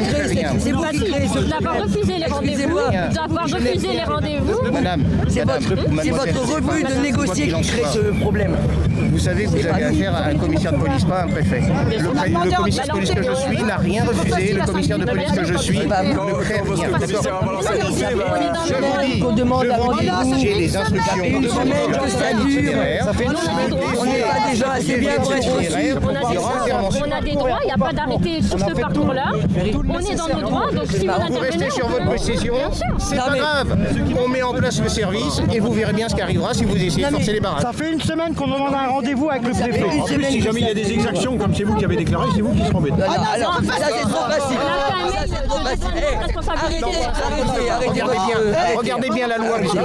[0.00, 2.90] qui cette- c'est vous Bah qui créez ce d'avoir refusé les rendez-vous, Excusez-moi.
[3.14, 4.72] d'avoir Je refusé n'ai- les rendez-vous.
[4.72, 5.68] Madame, C'est votre,
[6.54, 8.56] refus de négocier qui crée ce problème.
[9.12, 11.60] Vous savez que vous avez affaire à un commissaire de police, pas à un préfet.
[11.90, 14.52] Le, commissaire de police que je suis n'a rien refusé.
[14.54, 16.90] Le commissaire de police que je suis ne crée rien.
[16.92, 16.98] bah,
[18.66, 19.66] Je vous demande
[20.40, 21.24] j'ai les instructions.
[21.24, 22.72] Une semaine que ça dure.
[23.04, 23.74] Ça fait une semaine.
[23.98, 27.72] On n'est pas déjà assez bien pour être des on a des droits, il n'y
[27.72, 29.32] a pas d'arrêté sur ce parcours-là.
[29.88, 32.34] On est dans nos droits, donc si vous Vous restez sur on votre sûr.
[32.98, 33.76] c'est pas mais- grave.
[34.24, 36.76] On met en place le service et vous verrez bien ce qui arrivera si vous
[36.76, 37.62] essayez Non, de forcer les barrages.
[37.62, 39.84] Ça fait une semaine qu'on demande un rendez-vous avec le préfet.
[40.00, 42.28] En plus, si jamais il y a des exactions, comme c'est vous qui avez déclaré,
[42.34, 42.96] c'est vous qui serez embêtés.
[42.96, 44.58] Non, non, Ah, alors, ça c'est trop facile.
[46.46, 46.84] Arrêtez,
[48.76, 49.80] Regardez bien, la loi, monsieur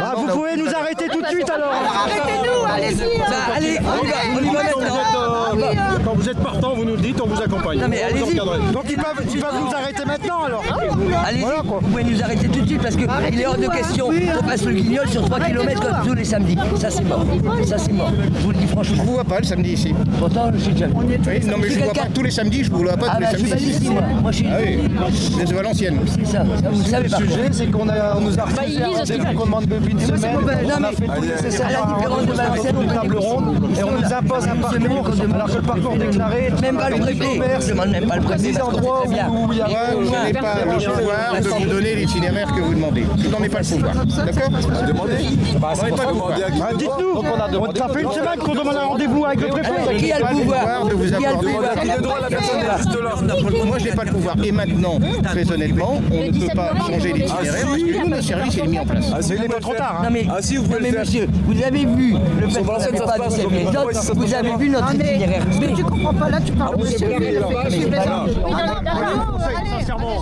[0.00, 1.72] Ah, vous pouvez nous arrêter tout de suite alors.
[1.72, 3.18] Arrêtez-nous, allez-y.
[3.18, 3.24] Bah,
[3.56, 5.72] allez, on y va, Quand vous maintenant.
[5.72, 7.78] êtes, quand vous êtes partant, vous nous le dites, on vous accompagne.
[7.80, 8.36] Non, mais On vous allez-y.
[8.72, 10.62] Donc ils peuvent, ils peuvent nous arrêter maintenant alors.
[11.26, 11.78] Allez-y, Voilà, quoi.
[11.82, 13.04] vous pouvez nous arrêter tout de suite parce qu'il
[13.40, 16.56] est hors de question qu'on passe le guignol sur 3 km comme tous les samedis.
[16.78, 17.24] Ça c'est mort.
[17.66, 18.10] Ça c'est mort.
[18.34, 19.02] Je vous le dis Je franchement.
[19.04, 19.94] vous vois pas le samedi ici.
[20.18, 20.98] Pourtant, je suis déjà venu.
[21.00, 23.14] Oui, non mais je vous vois pas tous les samedis, je vous vois pas Ah
[23.16, 23.70] tous les bah je suis pas samedis.
[23.70, 24.02] ici moi.
[24.22, 25.98] Moi je suis Ah oui, de Valenciennes.
[26.06, 28.36] C'est ça, ça, vous le savez Le par sujet, c'est qu'on a, on nous a
[28.36, 29.34] Bah, refusé veulent.
[29.34, 30.20] qu'on demande depuis une semaine.
[30.32, 33.68] Non, On a mais- fait tout nécessaire à la différence de Valenciennes, on table ronde
[33.78, 36.52] et on nous impose un parcours alors que le parcours déclaré.
[36.62, 36.96] Même pas le
[37.60, 39.10] Je demande même pas le préfet Des endroits où
[39.52, 43.04] il y a je n'ai pas le pouvoir de vous donner l'itinéraire que vous demandez.
[43.18, 43.94] Je n'en ai pas le pouvoir.
[43.94, 44.58] D'accord Bah,
[44.88, 44.94] le
[46.12, 46.36] pouvoir.
[46.38, 47.22] Bah, Dites-nous,
[47.60, 49.96] On- ça fait une semaine qu'on demande un rendez-vous avec le préfet.
[49.98, 51.58] Qui a le le pouvoir de vous Qui a le accorder le.
[53.66, 54.36] Moi, je n'ai pas le pouvoir.
[54.44, 58.54] Et maintenant, très honnêtement, on ne peut pas changer l'itinéraire parce que nous, notre service
[58.54, 59.06] il est mis en place.
[59.12, 59.96] Ah, c'est il est pas trop tard.
[60.00, 60.04] hein.
[60.04, 60.38] Non mais, Ah,
[60.80, 62.70] mais le monsieur, vous avez vu le fait vous
[64.34, 65.42] avez vu notre Ah, mais itinéraire.
[65.60, 67.08] que tu comprends pas là, tu parles de monsieur
[69.78, 70.20] Sincèrement,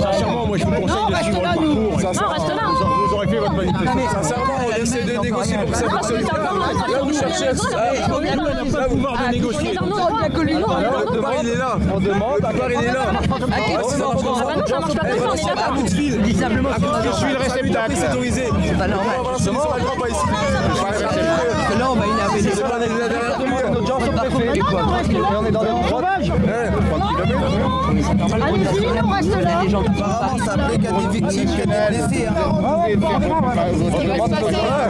[0.00, 1.66] sincèrement, moi je vous conseille de suivre le parcours.
[1.66, 2.64] Non, reste là.
[3.08, 4.08] Vous aurait fait votre manifestation.
[4.10, 7.52] Sincèrement, on essaie de négocier pour ça, Là, vous cherchez à.
[8.88, 9.72] Pouvoir de négocier.
[9.72, 9.78] Le
[11.12, 11.78] pouvoir, il est là.
[11.94, 12.40] On demande.
[12.40, 13.06] Le pouvoir, il est là.
[13.08, 15.76] ça marche pas comme ça, on est d'accord.
[15.76, 17.94] je suis le réceptacle.
[17.96, 19.16] C'est pas normal.
[20.00, 20.26] Pas ici.
[21.78, 22.78] Là, on va les C'est pas.
[24.00, 26.32] Et on est dans des sauvages
[28.32, 29.60] Allez-y, on reste là.
[29.60, 32.28] Apparemment, ça plaît qu'à des victimes, qu'à des blessés.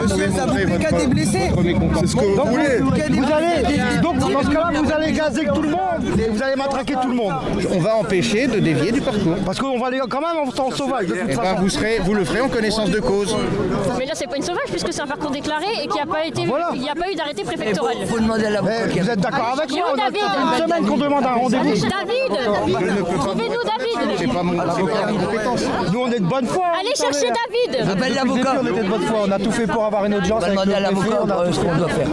[0.01, 1.51] Monsieur, ça vous plaît qu'à des blessés
[1.99, 2.77] C'est ce que vous voulez.
[2.79, 5.79] Vous allez, donc dans ce cas-là, vous allez gazer tout le monde
[6.19, 7.33] et vous allez matraquer tout le monde.
[7.73, 9.35] On va empêcher de dévier du parcours.
[9.45, 11.61] Parce qu'on va aller quand même en temps sauvage de toute Eh ben, façon.
[11.61, 13.35] vous, serez, vous le ferez en connaissance de cause.
[13.97, 16.05] Mais là, c'est pas une sauvage puisque c'est un parcours déclaré et qu'il n'y a
[16.05, 16.41] pas été,
[16.73, 17.95] il n'y a pas eu d'arrêté préfectoral.
[18.07, 20.21] Faut demander à la Eh, vous êtes d'accord avec moi On David.
[20.21, 21.63] une semaine qu'on demande un rendez-vous.
[21.63, 24.33] David, trouvez-nous David.
[24.33, 25.61] pas mon c'est pas ma compétence.
[25.91, 26.65] Nous, on est de bonne foi.
[26.79, 27.89] Allez chercher David.
[27.89, 28.53] Appelle Depuis le l'avocat.
[28.61, 29.17] on était de bonne foi.
[29.27, 31.29] On a tout fait pour avoir une On audience va avec demander à l'avocat On
[31.29, 32.07] euh, ce qu'on doit faire.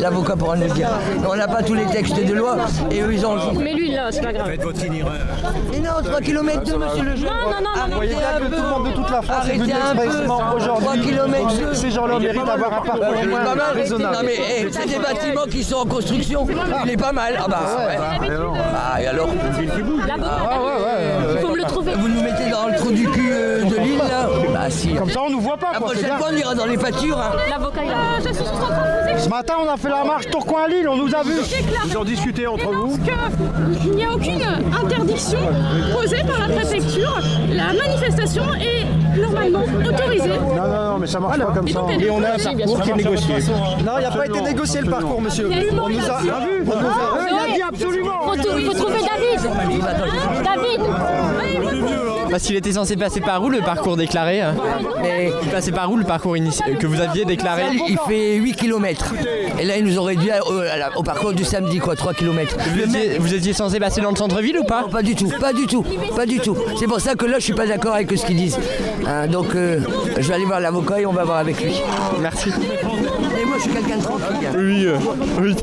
[0.00, 0.88] L'avocat pourra nous le dire.
[1.28, 2.56] On n'a pas tous les textes de loi
[2.90, 3.60] et eux ils en jouent.
[3.60, 4.46] Mais lui, là, c'est pas grave.
[4.48, 5.26] Faites votre itinéraire.
[5.70, 7.24] Mais non, 3 km 2, monsieur le juge.
[7.26, 7.86] Non, non, non, non, non.
[7.88, 9.94] Vous voyez bien que tout le monde de toute la France est venu Arrêtez un
[9.96, 10.02] peu.
[10.04, 11.00] expressément 3 aujourd'hui.
[11.06, 13.74] km Ces gens-là méritent d'avoir un parcours Il est pas mal.
[13.74, 14.14] raisonnable.
[14.16, 16.46] Non mais eh, c'est des bâtiments qui sont en construction.
[16.84, 17.38] Il est pas mal.
[17.38, 17.96] Ah bah ouais.
[18.74, 19.28] Ah et alors
[19.60, 19.68] Il
[21.40, 21.92] faut me le trouver.
[21.94, 23.17] Vous nous mettez dans le trou du cul
[24.70, 24.94] si.
[24.94, 25.72] Comme ça, on nous voit pas.
[25.72, 27.18] La quoi, c'est prochaine fois on ira dans les pâtures.
[27.18, 27.32] hein.
[27.50, 28.28] L'avocat, il a.
[28.28, 30.96] Je suis en train de vous Ce matin, on a fait la marche Tourcoing-Lille, on
[30.96, 31.40] nous a vus.
[31.86, 32.98] Ils ont discuté entre vous.
[33.82, 34.42] qu'il n'y a aucune
[34.82, 35.38] interdiction
[35.92, 37.20] posée par la préfecture.
[37.50, 40.28] La manifestation est normalement autorisée.
[40.28, 41.80] Non, non, non, mais ça marche pas comme ça.
[42.00, 43.34] Et on a un parcours qui est négocié.
[43.84, 45.50] Non, il n'y a pas été négocié le parcours, monsieur.
[45.72, 46.18] On nous a.
[46.20, 48.20] Ah, vu On nous a- Il a dit absolument.
[48.20, 49.40] Trou- faut trouver David.
[50.44, 50.80] David.
[52.30, 54.54] Parce qu'il était censé passer par où le parcours déclaré hein
[55.02, 58.54] Mais Il passait par où le parcours initial que vous aviez déclaré il fait 8
[58.56, 59.14] km.
[59.58, 62.56] Et là il nous aurait dû au, la- au parcours du samedi quoi, 3 km.
[62.74, 65.28] vous étiez, vous étiez censé passer dans le centre-ville ou pas Non, pas du tout,
[65.40, 66.56] pas du tout, pas du tout.
[66.78, 68.58] C'est pour ça que là, je suis pas d'accord avec ce qu'ils disent.
[69.06, 69.80] Hein, donc, euh,
[70.18, 71.72] je vais aller voir l'avocat et on va voir avec lui.
[72.20, 72.50] Merci.
[72.50, 74.24] Et moi, je suis quelqu'un de tranquille.
[74.46, 74.52] hein.
[74.56, 74.96] Oui, euh,
[75.40, 75.56] oui.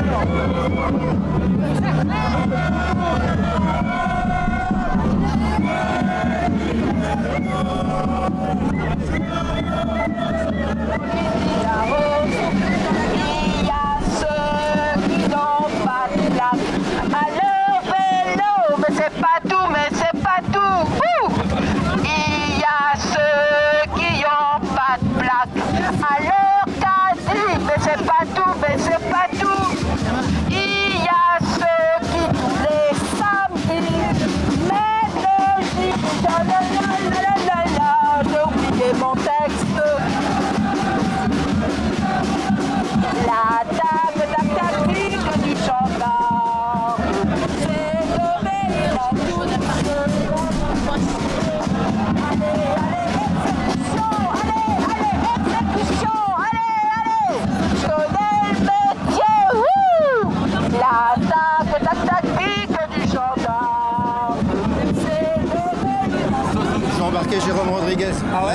[0.00, 0.04] Il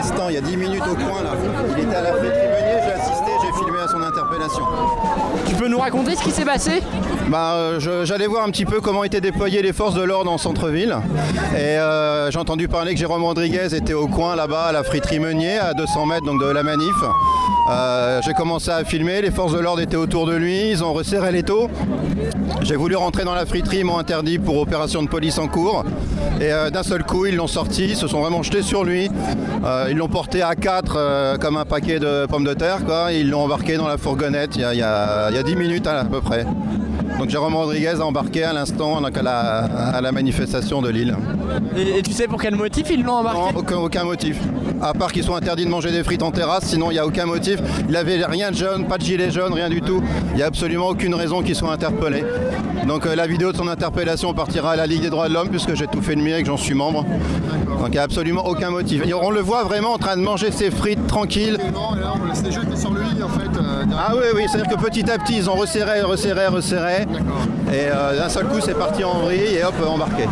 [0.04, 1.32] l'instant, il y a 10 minutes au coin là.
[1.78, 4.64] Il était à la fête Meunier, j'ai assisté, j'ai filmé à son interpellation.
[5.47, 6.82] Tu peux nous raconter ce qui s'est passé?
[7.30, 10.38] Bah, euh, j'allais voir un petit peu comment étaient déployées les forces de l'ordre en
[10.38, 10.97] centre-ville.
[11.54, 15.20] Et euh, j'ai entendu parler que Jérôme Rodriguez était au coin là-bas à la friterie
[15.20, 16.95] Meunier, à 200 mètres donc de la manif.
[17.74, 20.93] Euh, j'ai commencé à filmer, les forces de l'ordre étaient autour de lui, ils ont
[20.93, 21.69] resserré les taux.
[22.61, 25.84] J'ai voulu rentrer dans la friterie, ils m'ont interdit pour opération de police en cours.
[26.39, 29.09] Et euh, d'un seul coup, ils l'ont sorti, ils se sont vraiment jetés sur lui.
[29.65, 32.86] Euh, ils l'ont porté à 4 comme un paquet de pommes de terre.
[32.86, 33.11] Quoi.
[33.11, 35.43] Ils l'ont embarqué dans la fourgonnette il y a, il y a- il y a
[35.43, 36.45] 10 minutes à, à peu près.
[37.17, 39.39] Donc Jérôme Rodriguez a embarqué à l'instant donc à la,
[39.93, 41.15] à la manifestation de Lille.
[41.78, 43.39] et, et tu sais pour quel motif ils l'ont embarqué?
[43.53, 44.38] Non, aucun, aucun motif.
[44.84, 47.05] À part qu'ils sont interdits de manger des frites en terrasse, sinon il n'y a
[47.05, 47.59] aucun motif.
[47.88, 50.03] Il avait rien de jaune, pas de gilet jaune, rien du tout.
[50.31, 52.25] Il n'y a absolument aucune raison qu'ils soient interpellés.
[52.86, 55.47] Donc euh, la vidéo de son interpellation partira à la Ligue des droits de l'homme
[55.47, 57.05] puisque j'ai tout fait de mieux et que j'en suis membre.
[57.79, 59.03] Donc il n'y a absolument aucun motif.
[59.07, 61.57] Et on le voit vraiment en train de manger ses frites tranquille.
[62.34, 63.57] C'est jeté sur lui en fait.
[63.57, 67.03] euh, Ah oui, oui, c'est-à-dire que petit à petit ils ont resserré, resserré, resserré.
[67.71, 70.23] Et euh, d'un seul coup c'est parti en vrille et hop, embarqué.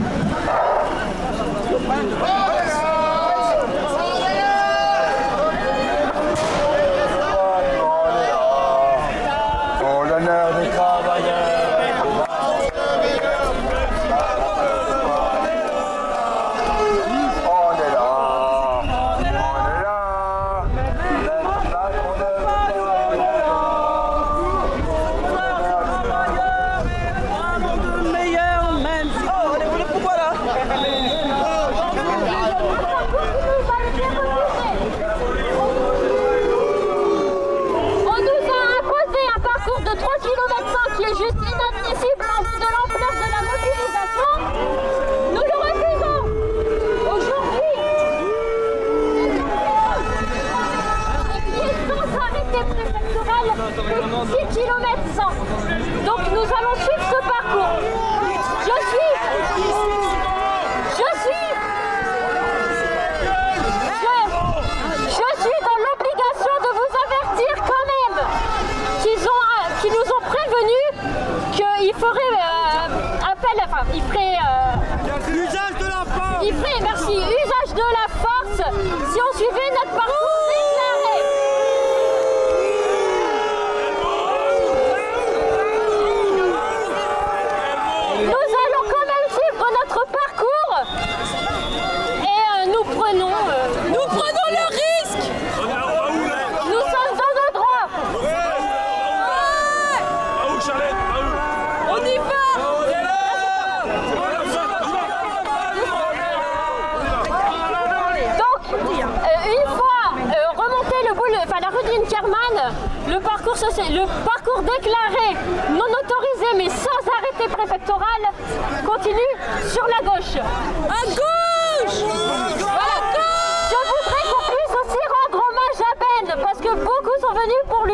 [127.67, 127.93] Pour lui.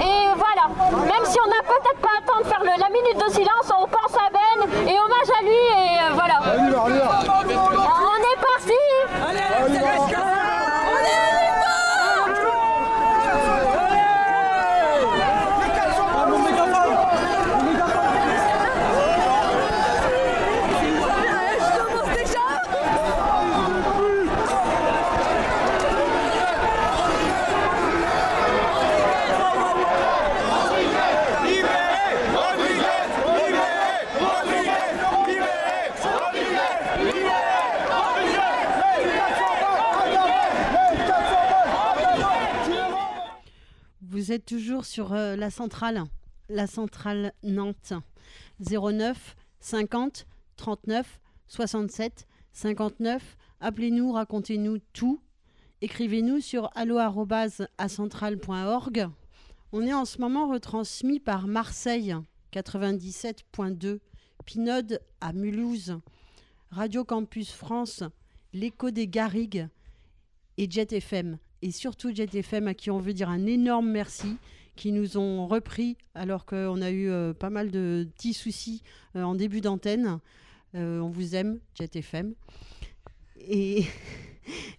[0.00, 0.68] Et voilà,
[1.06, 3.70] même si on n'a peut-être pas le temps de faire le- la minute de silence,
[3.70, 6.40] on pense à Ben et hommage à lui et euh, voilà.
[6.42, 8.80] On est parti
[44.02, 46.02] Vous toujours sur euh, la centrale,
[46.48, 47.92] la centrale Nantes.
[48.60, 50.26] 09 50
[50.56, 53.36] 39 67 59.
[53.60, 55.20] Appelez-nous, racontez-nous tout.
[55.80, 59.08] Écrivez-nous sur allo@acentrale.org.
[59.72, 62.14] On est en ce moment retransmis par Marseille
[62.52, 63.98] 97.2,
[64.44, 65.98] Pinode à Mulhouse,
[66.70, 68.04] Radio Campus France,
[68.52, 69.66] l'Écho des Garrigues
[70.56, 71.38] et Jet FM.
[71.64, 74.36] Et surtout Jet FM à qui on veut dire un énorme merci,
[74.76, 78.82] qui nous ont repris alors qu'on a eu euh, pas mal de petits soucis
[79.16, 80.18] euh, en début d'antenne.
[80.74, 82.34] Euh, on vous aime, Jet FM.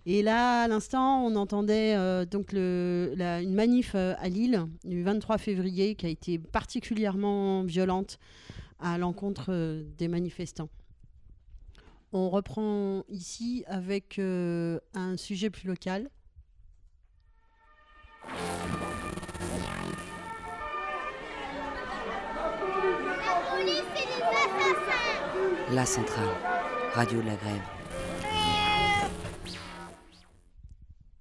[0.06, 1.96] Et, là, à l'instant, on entendait
[2.28, 8.20] donc une manif à Lille du 23 février qui a été particulièrement violente
[8.80, 10.70] à l'encontre des manifestants.
[12.14, 16.12] On reprend ici avec un sujet plus local.
[25.74, 26.28] La centrale,
[26.94, 27.62] radio de la grève.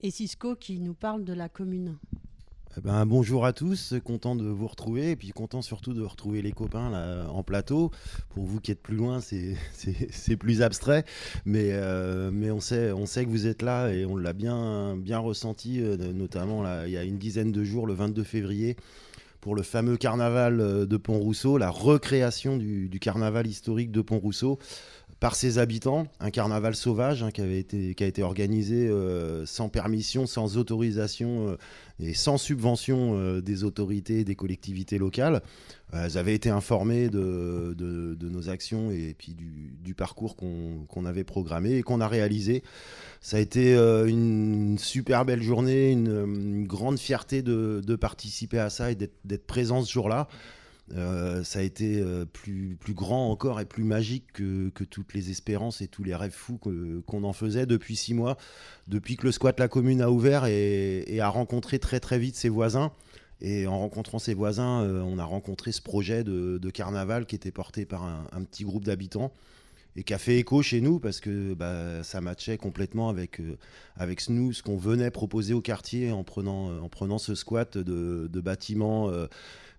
[0.01, 1.97] Et Cisco qui nous parle de la commune.
[2.77, 6.43] Eh ben, bonjour à tous, content de vous retrouver et puis content surtout de retrouver
[6.43, 7.93] les copains là, en plateau.
[8.31, 9.57] Pour vous qui êtes plus loin, c'est-
[10.41, 11.05] plus abstrait,
[11.45, 15.97] mais, euh, on, sait, que vous êtes là et on l'a bien, bien ressenti, euh,
[16.13, 18.75] notamment là, il y a une dizaine de jours, le 22 février,
[19.41, 24.59] pour le fameux carnaval euh, de Pont-Rousseau, la recréation du carnaval historique de Pont-Rousseau
[25.25, 29.47] par ses habitants, un carnaval sauvage hein, qui, avait été, qui a été organisé euh,
[29.47, 31.57] sans permission, sans autorisation euh,
[31.99, 35.41] et sans subvention euh, des autorités et des collectivités locales.
[35.95, 37.75] Elles avaient été informées de,
[38.21, 42.63] nos actions et puis du, parcours qu'on avait programmé et qu'on a réalisé.
[43.23, 48.91] Ça a été une super belle journée, une, grande fierté de, de participer à ça
[48.91, 50.29] et d'être présent ce jour-là.
[50.93, 55.81] Euh, ça a été euh, plus, grand encore et plus magique que, toutes les espérances
[55.81, 58.37] et tous les rêves fous qu'on en faisait depuis six mois,
[58.87, 62.49] depuis que le squat La Commune a ouvert et, a rencontré très très vite ses
[62.49, 62.93] voisins.
[63.41, 67.51] Et en rencontrant ses voisins, euh, on a rencontré ce projet de, carnaval qui était
[67.51, 69.33] porté par un, petit groupe d'habitants
[69.97, 73.41] et qui a fait écho chez nous parce que bah, ça matchait complètement avec,
[74.29, 78.41] nous, ce qu'on venait proposer au quartier en prenant, en prenant ce squat de, de
[78.41, 79.11] bâtiments,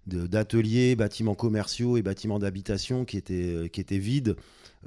[0.08, 4.36] d'ateliers, bâtiments commerciaux et bâtiments d'habitation qui étaient, euh, vides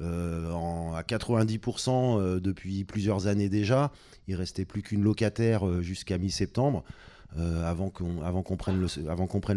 [0.01, 0.53] euh,
[0.95, 3.91] à 90% euh, depuis plusieurs années déjà.
[4.29, 6.85] Il restait plus qu'une locataire jusqu'à mi-septembre.
[7.37, 8.81] avant qu'on prenne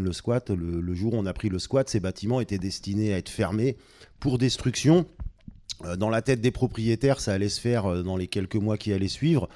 [0.03, 3.17] le squat le, jour où on a pris le squat ces bâtiments étaient destinés à
[3.17, 3.77] être fermés
[4.19, 5.05] pour destruction
[5.97, 9.07] dans la tête des propriétaires, ça allait se faire dans les quelques mois qui allaient
[9.07, 9.49] suivre.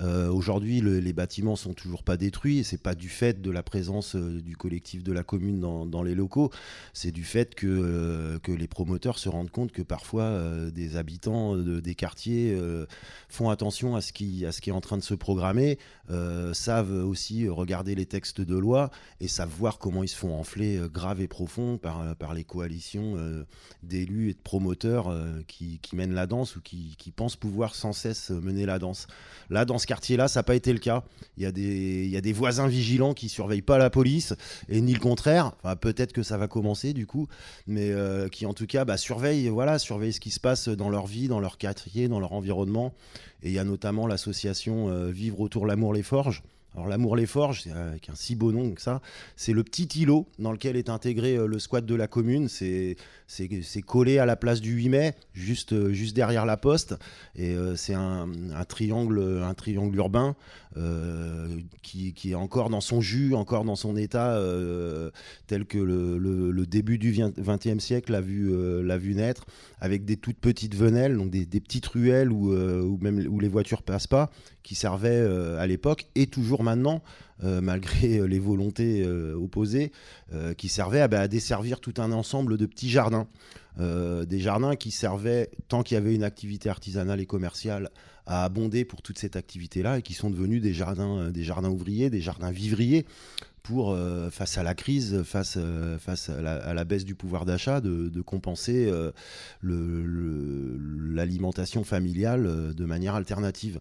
[0.00, 2.58] Euh, Aujourd'hui, le- les bâtiments sont toujours pas détruits.
[2.58, 6.02] et C'est pas du fait de la présence euh, du collectif de la commune dans,
[6.02, 6.50] les locaux.
[6.92, 10.40] C'est du fait que, euh, que les promoteurs se rendent compte que parfois
[10.70, 12.56] des habitants de- des quartiers
[13.28, 15.78] font attention à ce qui est en train de se programmer,
[16.10, 18.90] euh, savent aussi regarder les textes de loi
[19.20, 22.32] et savent voir comment ils se font enfler euh, grave et profond par, euh, par
[22.32, 23.16] les coalitions
[23.82, 25.14] d'élus et de promoteurs
[25.46, 29.06] qui, qui mènent la danse ou qui, qui pensent pouvoir sans cesse mener la danse.
[29.50, 31.04] Là, dans ce quartier-là, ça n'a pas été le cas.
[31.36, 34.34] Il y, a des, y a des voisins vigilants qui surveillent pas la police
[34.68, 35.52] et ni le contraire.
[35.62, 37.28] Enfin, peut-être que ça va commencer du coup,
[37.66, 37.92] mais
[38.30, 41.28] qui en tout cas bah, surveillent, voilà, surveillent ce qui se passe dans leur vie,
[41.28, 42.94] dans leur quartier, dans leur environnement.
[43.42, 46.42] Et il y a notamment l'association euh, Vivre autour l'amour les forges.
[46.74, 49.00] Alors l'amour les forges, c'est avec un si beau nom que ça,
[49.36, 52.48] c'est le petit îlot dans lequel est intégré euh, le squat de la commune.
[52.48, 52.96] C'est
[53.28, 56.96] c'est collé à la place du 8 mai, juste euh, juste derrière la poste,
[57.36, 58.26] et euh, c'est un,
[58.66, 60.34] triangle un triangle urbain
[60.78, 61.46] euh,
[61.82, 64.40] qui, qui est encore dans son jus, encore dans son état
[65.46, 68.50] tel que le, le- début du XXe siècle l'a vu
[68.84, 69.46] l'a vu naître,
[69.80, 73.48] avec des toutes petites venelles, donc des, des petites ruelles où, où même où les
[73.48, 74.30] voitures passent pas,
[74.62, 75.26] qui servaient
[75.58, 77.02] à l'époque et toujours maintenant,
[77.42, 79.92] malgré euh, les volontés euh, opposées,
[80.32, 83.28] euh, qui servaient à, bah, à desservir tout un ensemble de petits jardins.
[83.80, 87.90] Euh, des jardins qui servaient, tant qu'il y avait une activité artisanale et commerciale,
[88.26, 92.20] à abonder pour toute cette activité-là et qui sont devenus euh, des jardins ouvriers, des
[92.20, 93.06] jardins vivriers
[93.76, 95.98] euh, face à la crise, face, euh,
[96.28, 99.12] à, la, baisse du pouvoir d'achat, de, compenser euh,
[99.62, 103.80] l'alimentation familiale de manière alternative.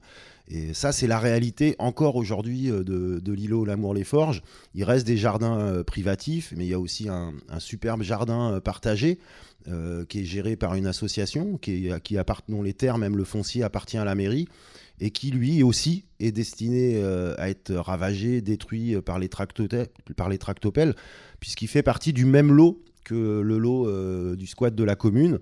[0.49, 4.43] Et ça, c'est la réalité encore aujourd'hui de, l'îlot L'Amour-les-Forges.
[4.75, 9.19] Il reste des jardins privatifs, mais il y a aussi un, superbe jardin partagé
[9.65, 14.05] qui est géré par une association, qui, est- les terres, même le foncier, appartient à
[14.05, 14.47] la mairie,
[14.99, 19.29] et qui lui aussi est destiné euh, à être ravagé, détruit euh, par les,
[20.15, 20.95] par les tractopelles,
[21.39, 25.39] puisqu'il fait partie du même lot que le lot euh, du squat de la commune,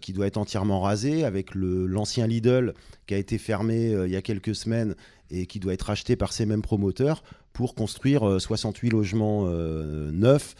[0.00, 2.72] qui doit être entièrement rasé, avec l'ancien Lidl
[3.06, 4.94] qui a été fermé il y a quelques semaines
[5.30, 7.22] et qui doit être acheté par ces mêmes promoteurs
[7.52, 10.54] pour construire euh, 68 logements neufs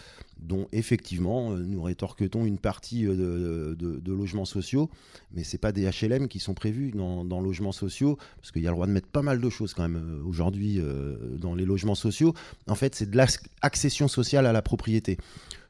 [0.45, 4.90] dont effectivement euh, nous rétorquetons une partie euh, de, logements sociaux,
[5.32, 8.66] mais c'est pas des HLM qui sont prévus dans, dans logements sociaux, parce qu'il y
[8.66, 10.80] a le droit de mettre pas mal de choses quand même euh, aujourd'hui
[11.38, 12.34] dans les logements sociaux.
[12.66, 15.18] En fait, c'est de l'accession sociale à la propriété.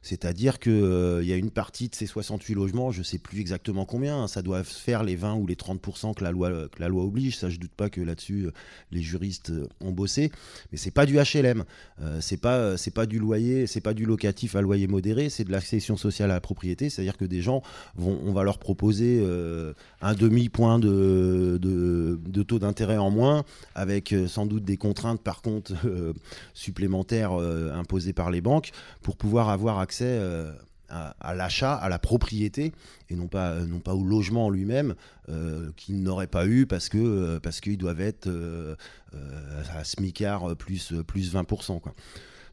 [0.05, 3.85] C'est-à-dire qu'il y a une partie de ces 68 logements, je ne sais plus exactement
[3.85, 6.89] combien, hein, ça doit faire les 20 ou les 30% que la loi, que la
[6.89, 7.37] loi oblige.
[7.39, 8.51] Ça, je doute pas que là-dessus, euh,
[8.91, 10.31] les juristes euh, ont bossé.
[10.71, 11.63] Mais c'est pas du HLM,
[12.01, 15.51] euh, c'est pas, pas du loyer, c'est pas du locatif à loyer modéré, c'est de
[15.51, 16.91] l'accession sociale à la propriété.
[16.91, 17.63] C'est-à-dire que des gens,
[17.95, 23.43] vont, on va leur proposer euh, un demi-point de, de, de taux d'intérêt en moins,
[23.73, 26.13] avec euh, sans doute des contraintes par contre euh,
[26.53, 30.51] supplémentaires euh, imposées par les banques, pour pouvoir avoir accès euh,
[30.89, 32.73] à, l'achat, à la propriété,
[33.09, 34.95] et non pas, non pas au logement en lui-même,
[35.29, 38.75] euh, qu'ils n'auraient pas eu parce que euh, parce qu'ils doivent être euh,
[39.13, 41.79] euh, à SMICAR plus, plus 20%.
[41.79, 41.93] Quoi.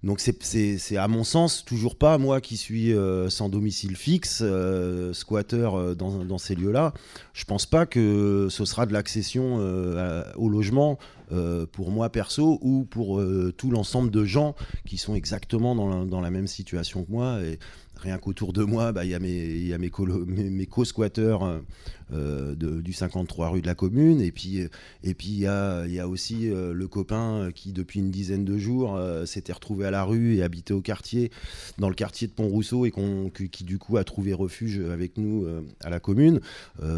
[0.02, 5.12] Donc c'est- à mon sens toujours pas moi qui suis euh, sans domicile fixe, euh,
[5.12, 6.92] squatteur euh, dans, dans ces lieux-là.
[7.34, 10.98] Je pense pas que ce sera de l'accession euh, au logement
[11.30, 13.22] euh, pour moi perso ou pour
[13.56, 14.54] tout l'ensemble de gens
[14.86, 17.40] qui sont exactement dans la, dans la même situation que moi.
[17.42, 17.58] Et
[17.96, 19.78] rien qu'autour de moi, bah, il y a mes,
[20.50, 21.62] mes co-squatteurs
[22.12, 24.20] euh, de- du 53 rue de la commune.
[24.20, 24.68] Et puis, euh,
[25.04, 28.44] et puis il y a, y a aussi euh, le copain qui, depuis une dizaine
[28.44, 31.30] de jours, s'était retrouvé à la rue et habitait au quartier,
[31.78, 32.92] dans le quartier de Pont-Rousseau, et
[33.50, 35.46] qui, du coup a trouvé refuge avec nous
[35.82, 36.40] à la commune.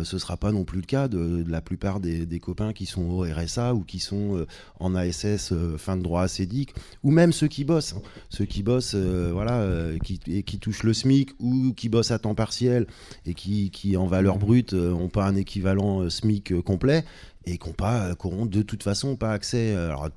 [0.02, 3.20] Ce sera pas non plus le cas de, la plupart des, copains qui sont au
[3.22, 4.46] RSA ou qui sont
[4.80, 7.94] en ASS fin de droit acédique, ou même ceux qui bossent.
[7.94, 8.02] hein.
[8.28, 9.66] Ceux qui bossent, voilà,
[10.02, 12.86] qui, et qui touchent le SMIC ou qui bossent à temps partiel
[13.26, 14.74] et qui, qui en valeur brute,
[15.08, 17.04] pas un équivalent euh, SMIC euh, complet
[17.46, 20.08] et qui pas, euh, de toute façon pas accès, euh, alors,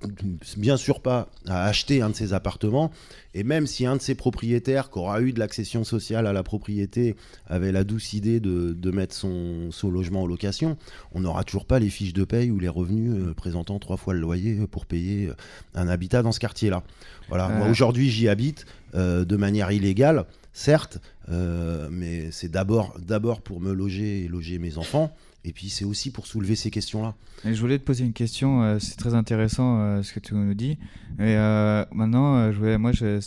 [0.57, 2.91] bien sûr pas à acheter un de ces appartements,
[3.33, 6.43] et même si un de ces propriétaires qui aura eu de l'accession sociale à la
[6.43, 7.15] propriété
[7.47, 10.77] avait la douce idée de, de mettre son, son logement en location,
[11.13, 14.13] on n'aura toujours pas les fiches de paye ou les revenus euh, présentant trois fois
[14.13, 15.29] le loyer pour payer
[15.75, 16.83] un habitat dans ce quartier-là.
[17.29, 18.65] Voilà, moi aujourd'hui j'y habite
[18.95, 20.99] euh, de manière illégale, certes,
[21.29, 25.13] euh, mais c'est d'abord d'abord pour me loger et loger mes enfants.
[25.45, 27.15] Et puis c'est aussi pour soulever ces questions-là.
[27.45, 30.53] Je voulais te poser une question, euh, c'est très intéressant euh, ce que tu nous
[30.53, 30.71] dis.
[31.19, 33.19] Et euh, maintenant, je voulais, moi, ce,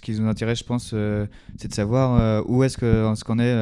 [0.00, 0.94] qui nous intéresse, je pense,
[1.56, 3.54] c'est de savoir où est-ce que- ce qu'en est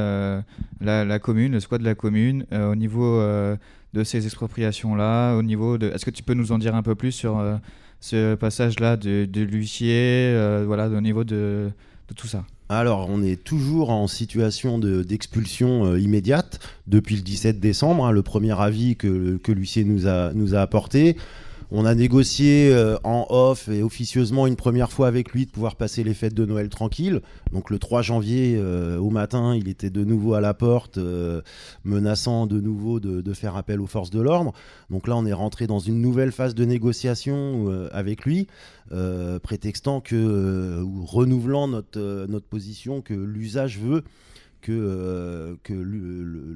[0.81, 5.91] la, commune, le squat de la commune, au niveau de ces expropriations-là, au niveau de.
[5.91, 7.43] Est-ce que tu peux nous en dire un peu plus sur
[8.01, 10.35] ce passage-là de, de l'huissier,
[10.67, 11.71] voilà, au niveau de
[12.17, 12.45] tout ça?
[12.69, 18.13] Alors, on est toujours en situation de- d'expulsion euh, immédiate depuis le 17 décembre, hein,
[18.13, 21.17] le premier avis que, que l'huissier nous a apporté.
[21.75, 25.77] On a négocié euh, en off et officieusement une première fois avec lui de pouvoir
[25.77, 27.23] passer les fêtes de Noël tranquille.
[27.51, 31.41] Donc le 3 janvier euh, au matin, il était de nouveau à la porte, euh,
[31.85, 34.53] menaçant de nouveau de, faire appel aux forces de l'ordre.
[34.91, 38.47] Donc là, on est rentré dans une nouvelle phase de négociation avec lui,
[39.43, 44.05] prétextant que, ou renouvelant notre, notre position que l'usage veut
[44.63, 45.75] que, euh, que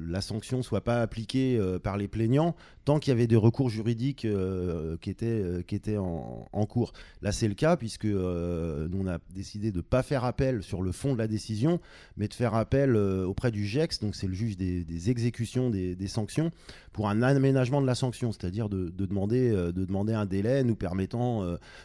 [0.09, 2.55] la sanction soit pas appliquée euh, par les plaignants
[2.85, 6.93] tant qu'il y avait des recours juridiques euh, qui étaient, qui étaient en, cours.
[7.21, 10.81] Là, c'est le cas puisque nous, on a décidé de ne pas faire appel sur
[10.81, 11.81] le fond de la décision,
[12.15, 16.51] mais de faire appel auprès du GEX, donc c'est le juge des, exécutions des, sanctions,
[16.93, 20.77] pour un aménagement de la sanction, c'est-à-dire de, de demander, de demander un délai nous
[20.77, 21.43] permettant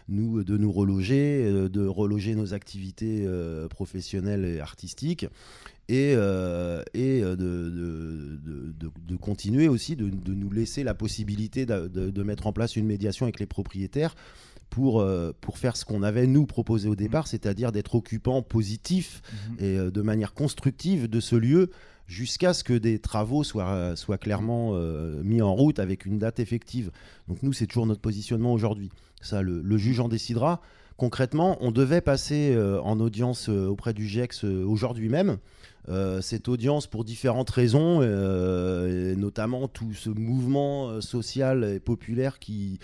[0.09, 3.29] nous, de nous reloger, de reloger nos activités
[3.71, 5.27] professionnelles et artistiques
[5.89, 10.95] et, euh, et euh, de, de- de- de- de continuer aussi, de, nous laisser la
[10.95, 14.15] possibilité de, mettre en place une médiation avec les propriétaires
[14.71, 19.21] pour, euh, pour faire ce qu'on avait nous proposé au départ, c'est-à-dire d'être occupant positif
[19.59, 21.71] et euh, de manière constructive de ce lieu
[22.07, 26.41] jusqu'à ce que des travaux soient, soient clairement euh, mis en route avec une date
[26.41, 26.91] effective.
[27.29, 28.91] Donc nous, c'est toujours notre positionnement aujourd'hui.
[29.21, 30.61] Ça, le, le juge en décidera.
[30.97, 35.39] Concrètement, on devait passer en audience auprès du GEX aujourd'hui même.
[35.89, 42.39] Euh, cette audience pour différentes raisons, euh, notamment tout ce mouvement euh, social et populaire
[42.39, 42.79] qui,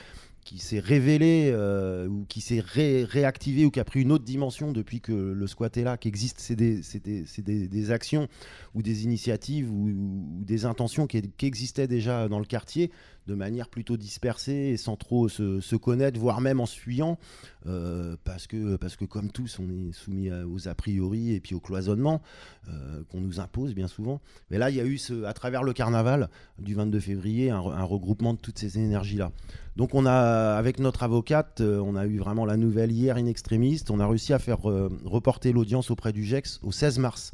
[0.48, 4.24] qui s'est révélé euh, ou qui s'est ré- réactivé ou qui a pris une autre
[4.24, 8.28] dimension depuis que le squat est là, qui existe, c'est des, actions
[8.74, 9.92] ou des initiatives ou,
[10.42, 12.90] des intentions qui, existaient déjà dans le quartier
[13.26, 17.18] de manière plutôt dispersée et sans trop se, connaître, voire même en fuyant,
[17.66, 21.54] euh, parce, que, parce que comme tous, on est soumis aux a priori et puis
[21.54, 22.22] au cloisonnement
[22.70, 24.22] euh, qu'on nous impose bien souvent.
[24.50, 27.84] Mais là, il y a eu, à travers le carnaval du 22 février, un, un
[27.84, 29.30] regroupement de toutes ces énergies-là.
[29.78, 30.12] Donc on a,
[30.56, 34.06] avec notre avocate, euh, on a eu vraiment la nouvelle hier in extremis, on a
[34.06, 37.32] réussi à faire euh, reporter l'audience auprès du GEX au 16 mars.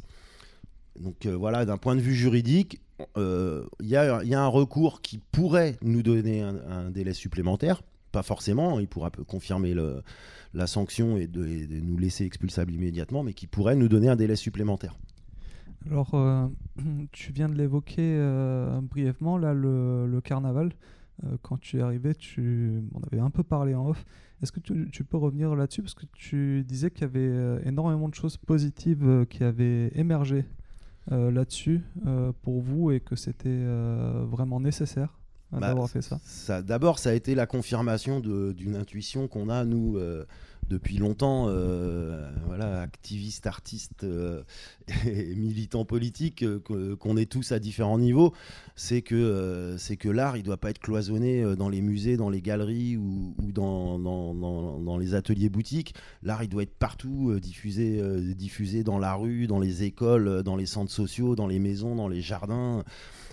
[0.99, 2.81] Donc euh, voilà, d'un point de vue juridique,
[3.17, 7.81] euh, il y, a, un recours qui pourrait nous donner un, délai supplémentaire.
[8.11, 9.75] Pas forcément, il pourra confirmer
[10.53, 14.95] la sanction et nous laisser expulsables immédiatement, mais qui pourrait nous donner un délai supplémentaire.
[15.91, 16.47] Alors, euh,
[17.11, 20.71] tu viens de l'évoquer euh, brièvement, là, le carnaval.
[21.23, 24.03] Euh, quand tu es arrivé, tu on avait un peu parlé en off.
[24.41, 25.81] Est-ce que tu, tu peux revenir là-dessus?
[25.81, 29.91] Parce que tu disais qu'il y avait euh, énormément de choses positives euh, qui avaient
[29.95, 30.45] émergé
[31.11, 35.17] euh, là-dessus euh, pour vous et que c'était euh, vraiment nécessaire
[35.51, 36.19] Bah, d'avoir fait ça.
[36.23, 39.97] ça D'abord, ça a été la confirmation d'une intuition qu'on a, nous,
[40.69, 44.43] depuis longtemps, euh, voilà, activistes, artistes euh,
[45.05, 48.33] et militants politiques, euh, qu'on est tous à différents niveaux.
[48.75, 49.77] C'est que, euh,
[50.11, 53.35] l'art, il ne doit pas être cloisonné euh, dans les musées, dans les galeries ou,
[53.51, 55.93] dans, dans- les ateliers boutiques.
[56.23, 58.01] L'art, il doit être partout, diffusé,
[58.35, 62.07] diffusé dans la rue, dans les écoles, dans les centres sociaux, dans les maisons, dans
[62.07, 62.83] les jardins.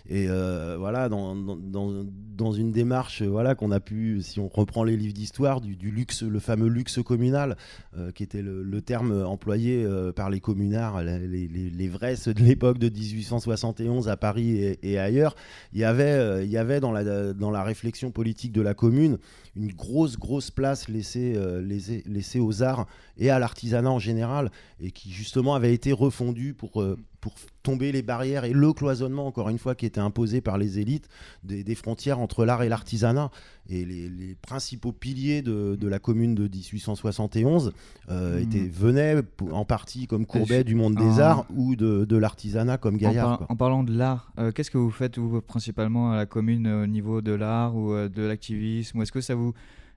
[0.08, 2.04] Et euh, voilà, dans, dans,
[2.36, 5.76] dans, une démarche, euh, voilà, qu'on a pu, si on reprend les livres d'histoire, du,
[5.90, 7.56] luxe, le fameux luxe communal,
[7.96, 9.86] euh, qui était le, terme employé
[10.16, 15.36] par les communards, les, les, vrais, ceux de l'époque de 1871 à Paris et, ailleurs,
[15.72, 19.18] il y avait, il y avait dans, la, dans la réflexion politique de la commune
[19.54, 22.86] une grosse, grosse place laissée, laissée, aux arts
[23.18, 24.50] et à l'artisanat en général,
[24.80, 26.82] et qui justement avait été refondue pour,
[27.22, 30.78] pour tomber les barrières et le cloisonnement, encore une fois, qui était imposé par les
[30.80, 31.08] élites
[31.44, 33.30] des, des frontières entre l'art et l'artisanat.
[33.70, 37.72] Et les, les principaux piliers de, de la commune de 1871
[38.10, 38.42] euh, Mhm.
[38.42, 42.76] étaient, venaient en partie comme Courbet je- du monde des arts ou de, de l'artisanat
[42.76, 43.38] comme En, Gaillard.
[43.38, 46.66] par- en parlant de l'art, euh, qu'est-ce que vous faites vous, principalement à la commune
[46.66, 49.00] euh, au niveau de l'art ou euh, de l'activisme?
[49.02, 49.52] Est-ce que ça vous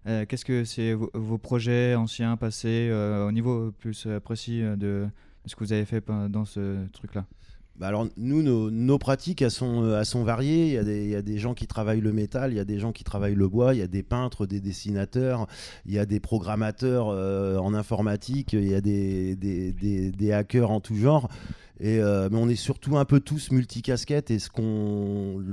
[0.08, 4.62] euh, Qu'est-ce que c'est vos, vos projets anciens, passés, euh, au niveau plus euh, précis
[4.62, 5.08] euh, de
[5.46, 7.26] ce que vous avez fait pen- dans ce truc-là
[7.78, 10.68] Bah alors nous, nos, nos pratiques, elles sont, euh, elles sont variées.
[10.68, 12.60] Il y, a des, il y a des gens qui travaillent le métal, il y
[12.60, 15.48] a des gens qui travaillent le bois, il y a des peintres, des dessinateurs,
[15.86, 19.72] il y a des programmateurs euh, en informatique, il y a des, des,
[20.12, 21.30] des- hackers en tout genre.
[21.82, 25.44] Et, euh, mais on est surtout un peu tous multicasquettes et ce qu'on,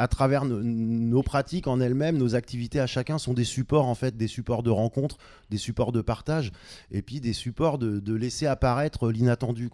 [0.00, 4.16] à, travers nos, pratiques en elles-mêmes, nos activités à chacun sont des supports en fait,
[4.16, 5.18] des supports de rencontre,
[5.50, 6.52] des supports de partage
[6.90, 9.70] et puis des supports de, laisser apparaître l'inattendu.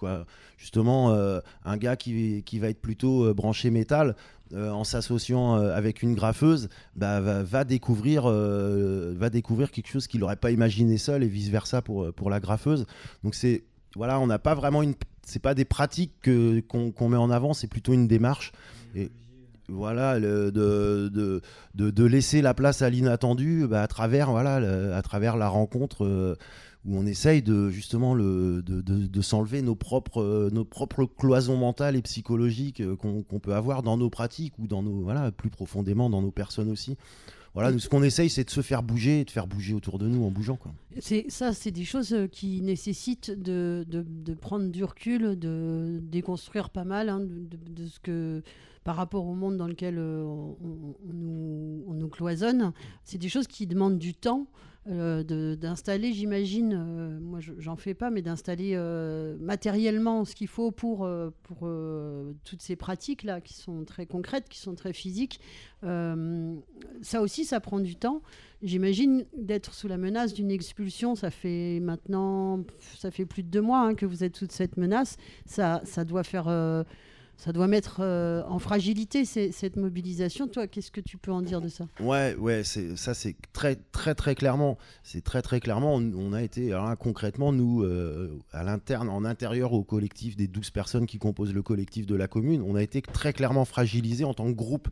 [0.58, 4.14] Justement, euh, un gars qui, qui va être plutôt euh, branché métal.
[4.54, 10.36] euh, en s'associant avec une graffeuse, bah, va, découvrir, va découvrir quelque chose qu'il n'aurait
[10.36, 12.86] pas imaginé seul et vice versa pour, pour la graffeuse.
[13.24, 13.64] Donc c'est
[13.96, 17.54] voilà, on n'a pas vraiment une, c'est pas des pratiques que- qu'on met en avant,
[17.54, 18.52] c'est plutôt une démarche.
[19.68, 21.08] Voilà, le- de,
[21.74, 26.04] de, de, laisser la place à l'inattendu bah, à travers voilà, à travers la rencontre
[26.04, 26.36] euh,
[26.84, 31.96] où on essaye de justement le, de, s'enlever nos propres, euh, nos propres cloisons mentales
[31.96, 36.08] et psychologiques euh, qu'on peut avoir dans nos pratiques ou dans nos voilà plus profondément
[36.10, 36.96] dans nos personnes aussi.
[37.54, 40.06] Voilà, ce qu'on essaye, c'est de se faire bouger et de faire bouger autour de
[40.06, 40.56] nous en bougeant.
[40.56, 40.72] Quoi.
[41.30, 47.08] Ça, c'est des choses qui nécessitent de, de- prendre du recul, de déconstruire pas mal
[47.08, 48.42] hein, de ce que
[48.86, 52.72] par rapport au monde dans lequel euh, on, nous, on nous cloisonne.
[53.02, 54.46] C'est des choses qui demandent du temps.
[54.88, 60.46] euh, d'installer, j'imagine, euh, moi je- j'en fais pas, mais d'installer euh, matériellement ce qu'il
[60.46, 61.68] faut pour, euh, pour
[62.44, 65.40] toutes ces pratiques-là qui sont très concrètes, qui sont très physiques.
[67.02, 68.22] Ça aussi, ça prend du temps.
[68.62, 72.62] J'imagine d'être sous la menace d'une expulsion, ça fait maintenant,
[72.96, 75.16] ça fait plus de deux mois hein, que vous êtes sous cette menace.
[75.46, 76.46] Ça, ça doit faire,
[77.36, 80.48] ça doit mettre euh, en fragilité cette mobilisation.
[80.48, 81.86] Toi, qu'est-ce que tu peux en dire de ça?
[82.00, 84.78] Ouais, ouais, ça, c'est très, très, très clairement.
[85.02, 85.94] C'est très, très clairement.
[85.94, 90.70] On, a été, là, concrètement, nous, euh, à l'interne, en intérieur au collectif des 12
[90.70, 94.32] personnes qui composent le collectif de la commune, on a été très clairement fragilisés en
[94.32, 94.88] tant que groupe.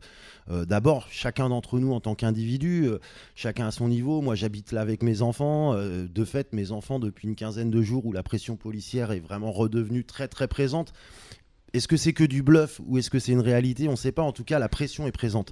[0.49, 2.89] Euh, D'abord, chacun d'entre nous en tant qu'individu,
[3.33, 4.21] chacun à son niveau.
[4.21, 5.73] Moi, j'habite là avec mes enfants.
[5.75, 9.51] De fait, mes enfants, depuis une quinzaine de jours où la pression policière est vraiment
[9.51, 10.93] redevenue très, très présente.
[11.75, 13.87] Est-ce que c'est que du bluff ou est-ce que c'est une réalité?
[13.87, 14.21] On ne sait pas.
[14.23, 15.51] En tout cas, la pression est présente.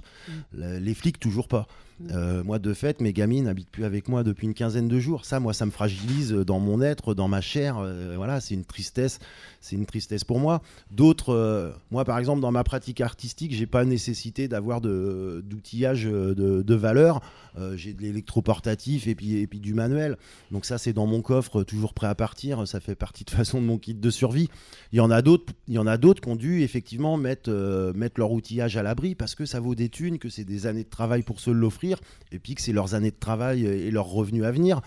[0.52, 1.66] La- les flics, toujours pas.
[2.10, 5.24] Euh, moi, de fait, mes gamines n'habitent plus avec moi depuis une quinzaine de jours.
[5.24, 7.78] Ça, moi, ça me fragilise dans mon être, dans ma chair.
[7.78, 9.20] Euh, voilà, c'est une tristesse.
[9.60, 10.60] C'est une tristesse pour moi.
[10.90, 16.04] D'autres, euh, moi, par exemple, dans ma pratique artistique, j'ai pas nécessité d'avoir de- d'outillage
[16.04, 17.20] de, de valeur.
[17.56, 20.16] Euh, j'ai de l'électroportatif et puis, et puis du manuel.
[20.50, 22.66] Donc ça, c'est dans mon coffre, toujours prêt à partir.
[22.66, 24.48] Ça fait partie de façon de mon kit de survie.
[24.92, 27.50] Il y en a d'autres, qui ont dû effectivement mettre,
[27.94, 30.84] mettre leur outillage à l'abri parce que ça vaut des thunes, que c'est des années
[30.84, 31.83] de travail pour se l'offrir
[32.32, 34.80] et puis que c'est leurs années de travail et leurs revenus à venir.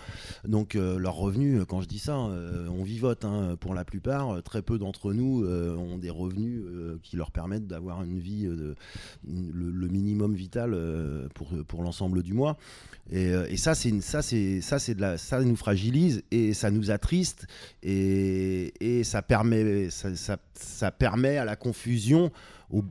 [0.46, 4.42] Donc euh, leurs revenus, quand je dis ça, euh, on vivote hein, pour la plupart.
[4.42, 8.46] Très peu d'entre nous euh, ont des revenus euh, qui leur permettent d'avoir une vie,
[8.46, 8.74] euh,
[9.26, 12.56] le, minimum vital euh, pour, pour l'ensemble du mois.
[13.10, 16.52] Et, euh, et ça, c'est ça, c'est ça, c'est de la, ça nous fragilise et
[16.52, 17.46] ça nous attriste
[17.82, 22.30] et, et ça permet, ça, ça- permet à la confusion,
[22.70, 22.84] au-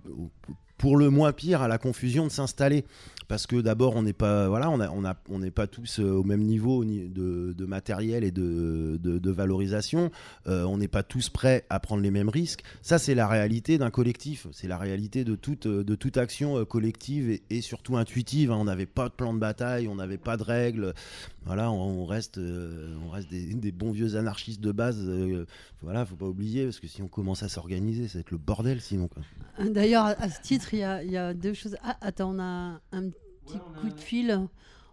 [0.78, 2.86] pour le moins pire, à la confusion de s'installer.
[3.28, 6.00] Parce que d'abord, on n'est pas, voilà, on a, on a, on n'est pas tous
[6.00, 10.12] euh, au même niveau au ni- de, de matériel et de, de- valorisation.
[10.48, 12.64] Euh, on n'est pas tous prêts à prendre les mêmes risques.
[12.82, 14.48] Ça, c'est la réalité d'un collectif.
[14.54, 18.52] C'est la réalité de toute, euh, de toute action collective et, surtout intuitive.
[18.52, 18.58] hein.
[18.58, 20.94] On n'avait pas de plan de bataille, on n'avait pas de règles.
[21.46, 25.10] Voilà, on, reste, on reste des, des bons vieux anarchistes de base.
[25.82, 28.38] voilà, faut pas oublier parce que si on commence à s'organiser, ça va être le
[28.38, 29.10] bordel sinon.
[29.60, 31.76] D'ailleurs, à- ce titre, il y a, y a deux choses.
[31.84, 33.17] Ah, attends, on a un petit
[33.82, 34.40] coup de fil.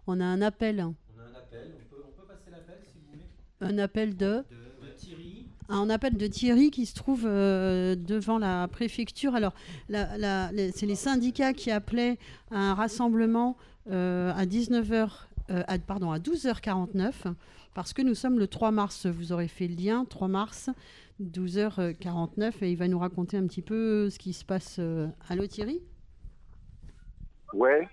[0.07, 0.81] On a un appel.
[0.81, 3.25] On a un appel, on peut, on peut passer l'appel si vous voulez.
[3.61, 4.43] Un appel de.
[4.81, 5.47] De Thierry.
[5.69, 9.33] un appel de Thierry qui se trouve euh, devant la préfecture.
[9.35, 9.53] Alors,
[9.89, 12.17] la- la- les- c'est les syndicats qui appelaient
[12.51, 13.57] à un rassemblement
[13.91, 17.33] euh, à 19h, euh, à, pardon, à 12h49,
[17.73, 19.05] parce que nous sommes le 3 mars.
[19.07, 20.69] Vous aurez fait le lien, 3 mars,
[21.21, 24.77] 12h49, et il va nous raconter un petit peu ce qui se passe.
[24.79, 25.07] euh.
[25.29, 25.81] Allô Thierry
[27.53, 27.87] Ouais.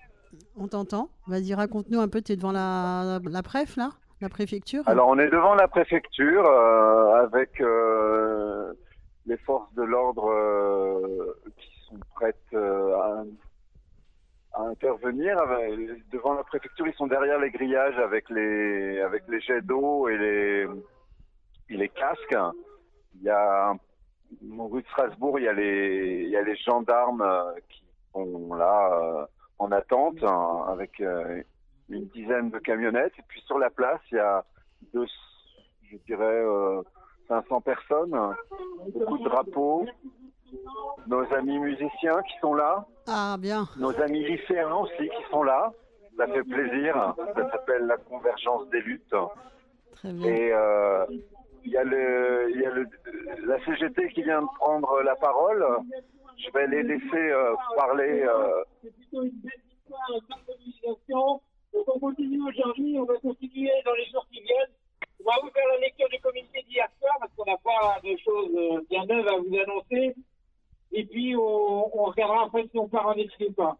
[0.55, 2.21] On t'entend Vas-y, raconte-nous un peu.
[2.21, 3.89] Tu es devant la, préf, là
[4.21, 8.73] La préfecture Alors on est devant la préfecture euh, avec euh,
[9.25, 13.23] les forces de l'ordre euh, qui sont prêtes à,
[14.55, 15.37] intervenir.
[16.11, 20.17] Devant la préfecture, ils sont derrière les grillages avec les avec les jets d'eau et
[21.69, 22.37] les casques.
[23.15, 23.73] Il y a
[24.59, 27.25] rue de Strasbourg, il y a les il y a les gendarmes
[27.69, 29.27] qui sont là
[29.59, 31.41] en attente hein, avec euh,
[31.89, 33.13] une dizaine de camionnettes.
[33.19, 34.43] Et puis sur la place, il y a
[34.93, 35.05] deux,
[35.91, 36.81] je dirais, euh,
[37.27, 38.15] 500 personnes,
[38.95, 39.85] beaucoup de drapeaux,
[41.07, 43.67] nos amis musiciens qui sont là, Ah, bien.
[43.77, 45.71] nos amis lycéens aussi qui sont là.
[46.17, 47.15] Ça fait plaisir.
[47.35, 49.15] Ça s'appelle la convergence des luttes.
[49.95, 50.27] Très bien.
[50.27, 51.05] Et euh,
[51.63, 52.85] il y a, le, il y a le,
[53.47, 55.65] la CGT qui vient de prendre la parole.
[56.37, 58.21] Je vais les laisser euh, parler.
[58.23, 61.41] euh, C'est plutôt une belle histoire de mobilisation.
[61.73, 64.73] Donc on continue aujourd'hui, on va continuer dans les jours qui viennent.
[65.19, 68.15] On va vous faire la lecture du communiqué d'hier soir parce qu'on n'a pas de
[68.17, 70.15] choses euh, bien neuves à vous annoncer.
[70.91, 73.77] Et puis on, on regardera après si on part en excès ou pas.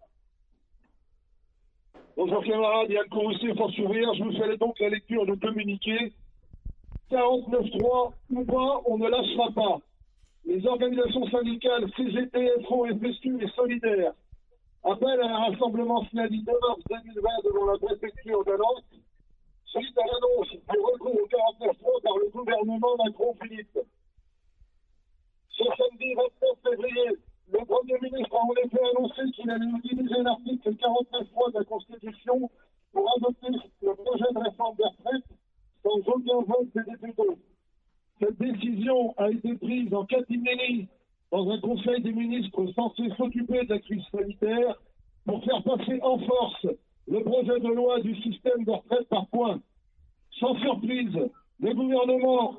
[2.16, 6.14] Bonjour camarades, Yann Courroucé, Force ouvrière, je vous fais donc la lecture du communiqué.
[7.12, 9.78] 49.3 ou pas, on ne lâchera pas.
[10.46, 14.14] Les organisations syndicales CGT, FO, FSU et Solidaires
[14.84, 18.84] appellent à un rassemblement 2 mars 2020 devant la préfecture de Nantes
[19.66, 23.80] suite à l'annonce du recours au 49.3 par le gouvernement Macron-Philippe.
[25.50, 26.30] Ce samedi 29
[26.62, 27.18] février,
[27.52, 32.52] le Premier ministre a en effet annoncé qu'il allait utiliser l'article 49.3 de la Constitution
[32.92, 33.48] pour adopter
[33.82, 35.24] le projet de réforme des retraites
[35.84, 37.53] sans aucun vote des députés.
[38.20, 40.88] Cette décision a été prise en catimini
[41.32, 44.76] dans un conseil des ministres censé s'occuper de la crise sanitaire
[45.26, 46.68] pour faire passer en force
[47.08, 49.60] le projet de loi du système de retraite par points.
[50.40, 51.18] Sans surprise,
[51.60, 52.56] le gouvernement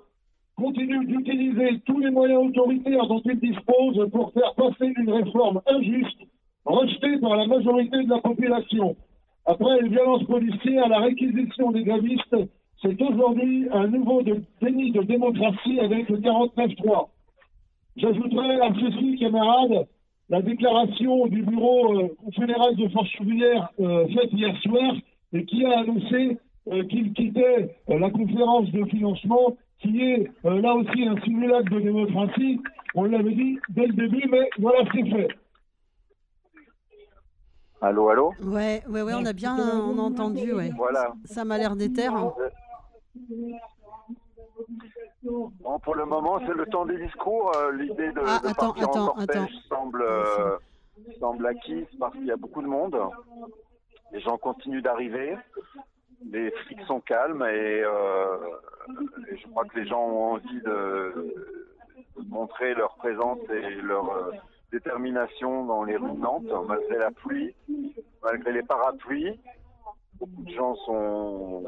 [0.57, 6.21] continue d'utiliser tous les moyens autoritaires dont il dispose pour faire passer une réforme injuste,
[6.65, 8.97] rejetée par la majorité de la population.
[9.47, 12.37] Après les violences policières, la réquisition des grévistes,
[12.83, 17.09] c'est aujourd'hui un nouveau de- déni de démocratie avec le 49-3.
[17.97, 19.87] J'ajouterai à ceci, camarades,
[20.29, 24.95] la déclaration du bureau euh, confédéral de forces ouvrières euh, faite hier soir
[25.33, 26.39] et qui a annoncé
[26.73, 31.71] euh, qu'il quittait euh, la conférence de financement qui est euh, là aussi un simulacre
[31.71, 32.59] de démocratie.
[32.95, 35.29] On l'avait dit dès le début, mais voilà, c'est fait.
[37.81, 38.33] Allô, allô?
[38.43, 40.71] Ouais, ouais, ouais, on a bien on a entendu, ouais.
[40.77, 41.13] Voilà.
[41.27, 42.15] Ça m'a l'air terres.
[42.15, 42.33] hein.
[45.23, 47.53] Bon, pour le moment, c'est le temps des discours.
[47.57, 49.77] Euh, L'idée de, Ah, de attends, partir attends, en cortège attends.
[49.77, 50.57] semble, euh,
[51.19, 52.97] semble acquise parce qu'il y a beaucoup de monde.
[54.13, 55.37] Les gens continuent d'arriver.
[56.31, 58.37] Les flics sont calmes et, euh,
[59.31, 61.35] et je crois que les gens ont envie de,
[62.17, 64.31] de montrer leur présence et leur euh,
[64.73, 67.55] détermination dans les rues de Nantes, malgré la pluie,
[68.23, 69.39] malgré les parapluies.
[70.19, 71.65] Beaucoup de gens sont,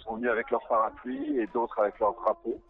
[0.00, 2.60] sont venus avec leurs parapluies et d'autres avec leurs drapeaux.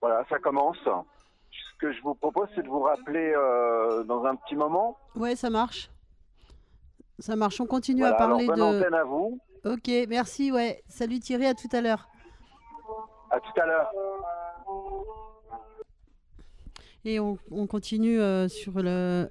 [0.00, 0.78] Voilà, ça commence.
[0.84, 4.98] Ce que je vous propose, c'est de vous rappeler euh, dans un petit moment.
[5.14, 5.90] Ouais, ça marche.
[7.18, 8.78] Ça marche, on continue Voilà, à parler alors, bonne de...
[8.78, 9.38] antenne à vous.
[9.64, 10.82] Ok, merci, ouais.
[10.88, 12.08] Salut Thierry, à tout à l'heure.
[13.30, 13.90] À tout à l'heure.
[17.04, 19.28] Et on, on continue euh, sur le,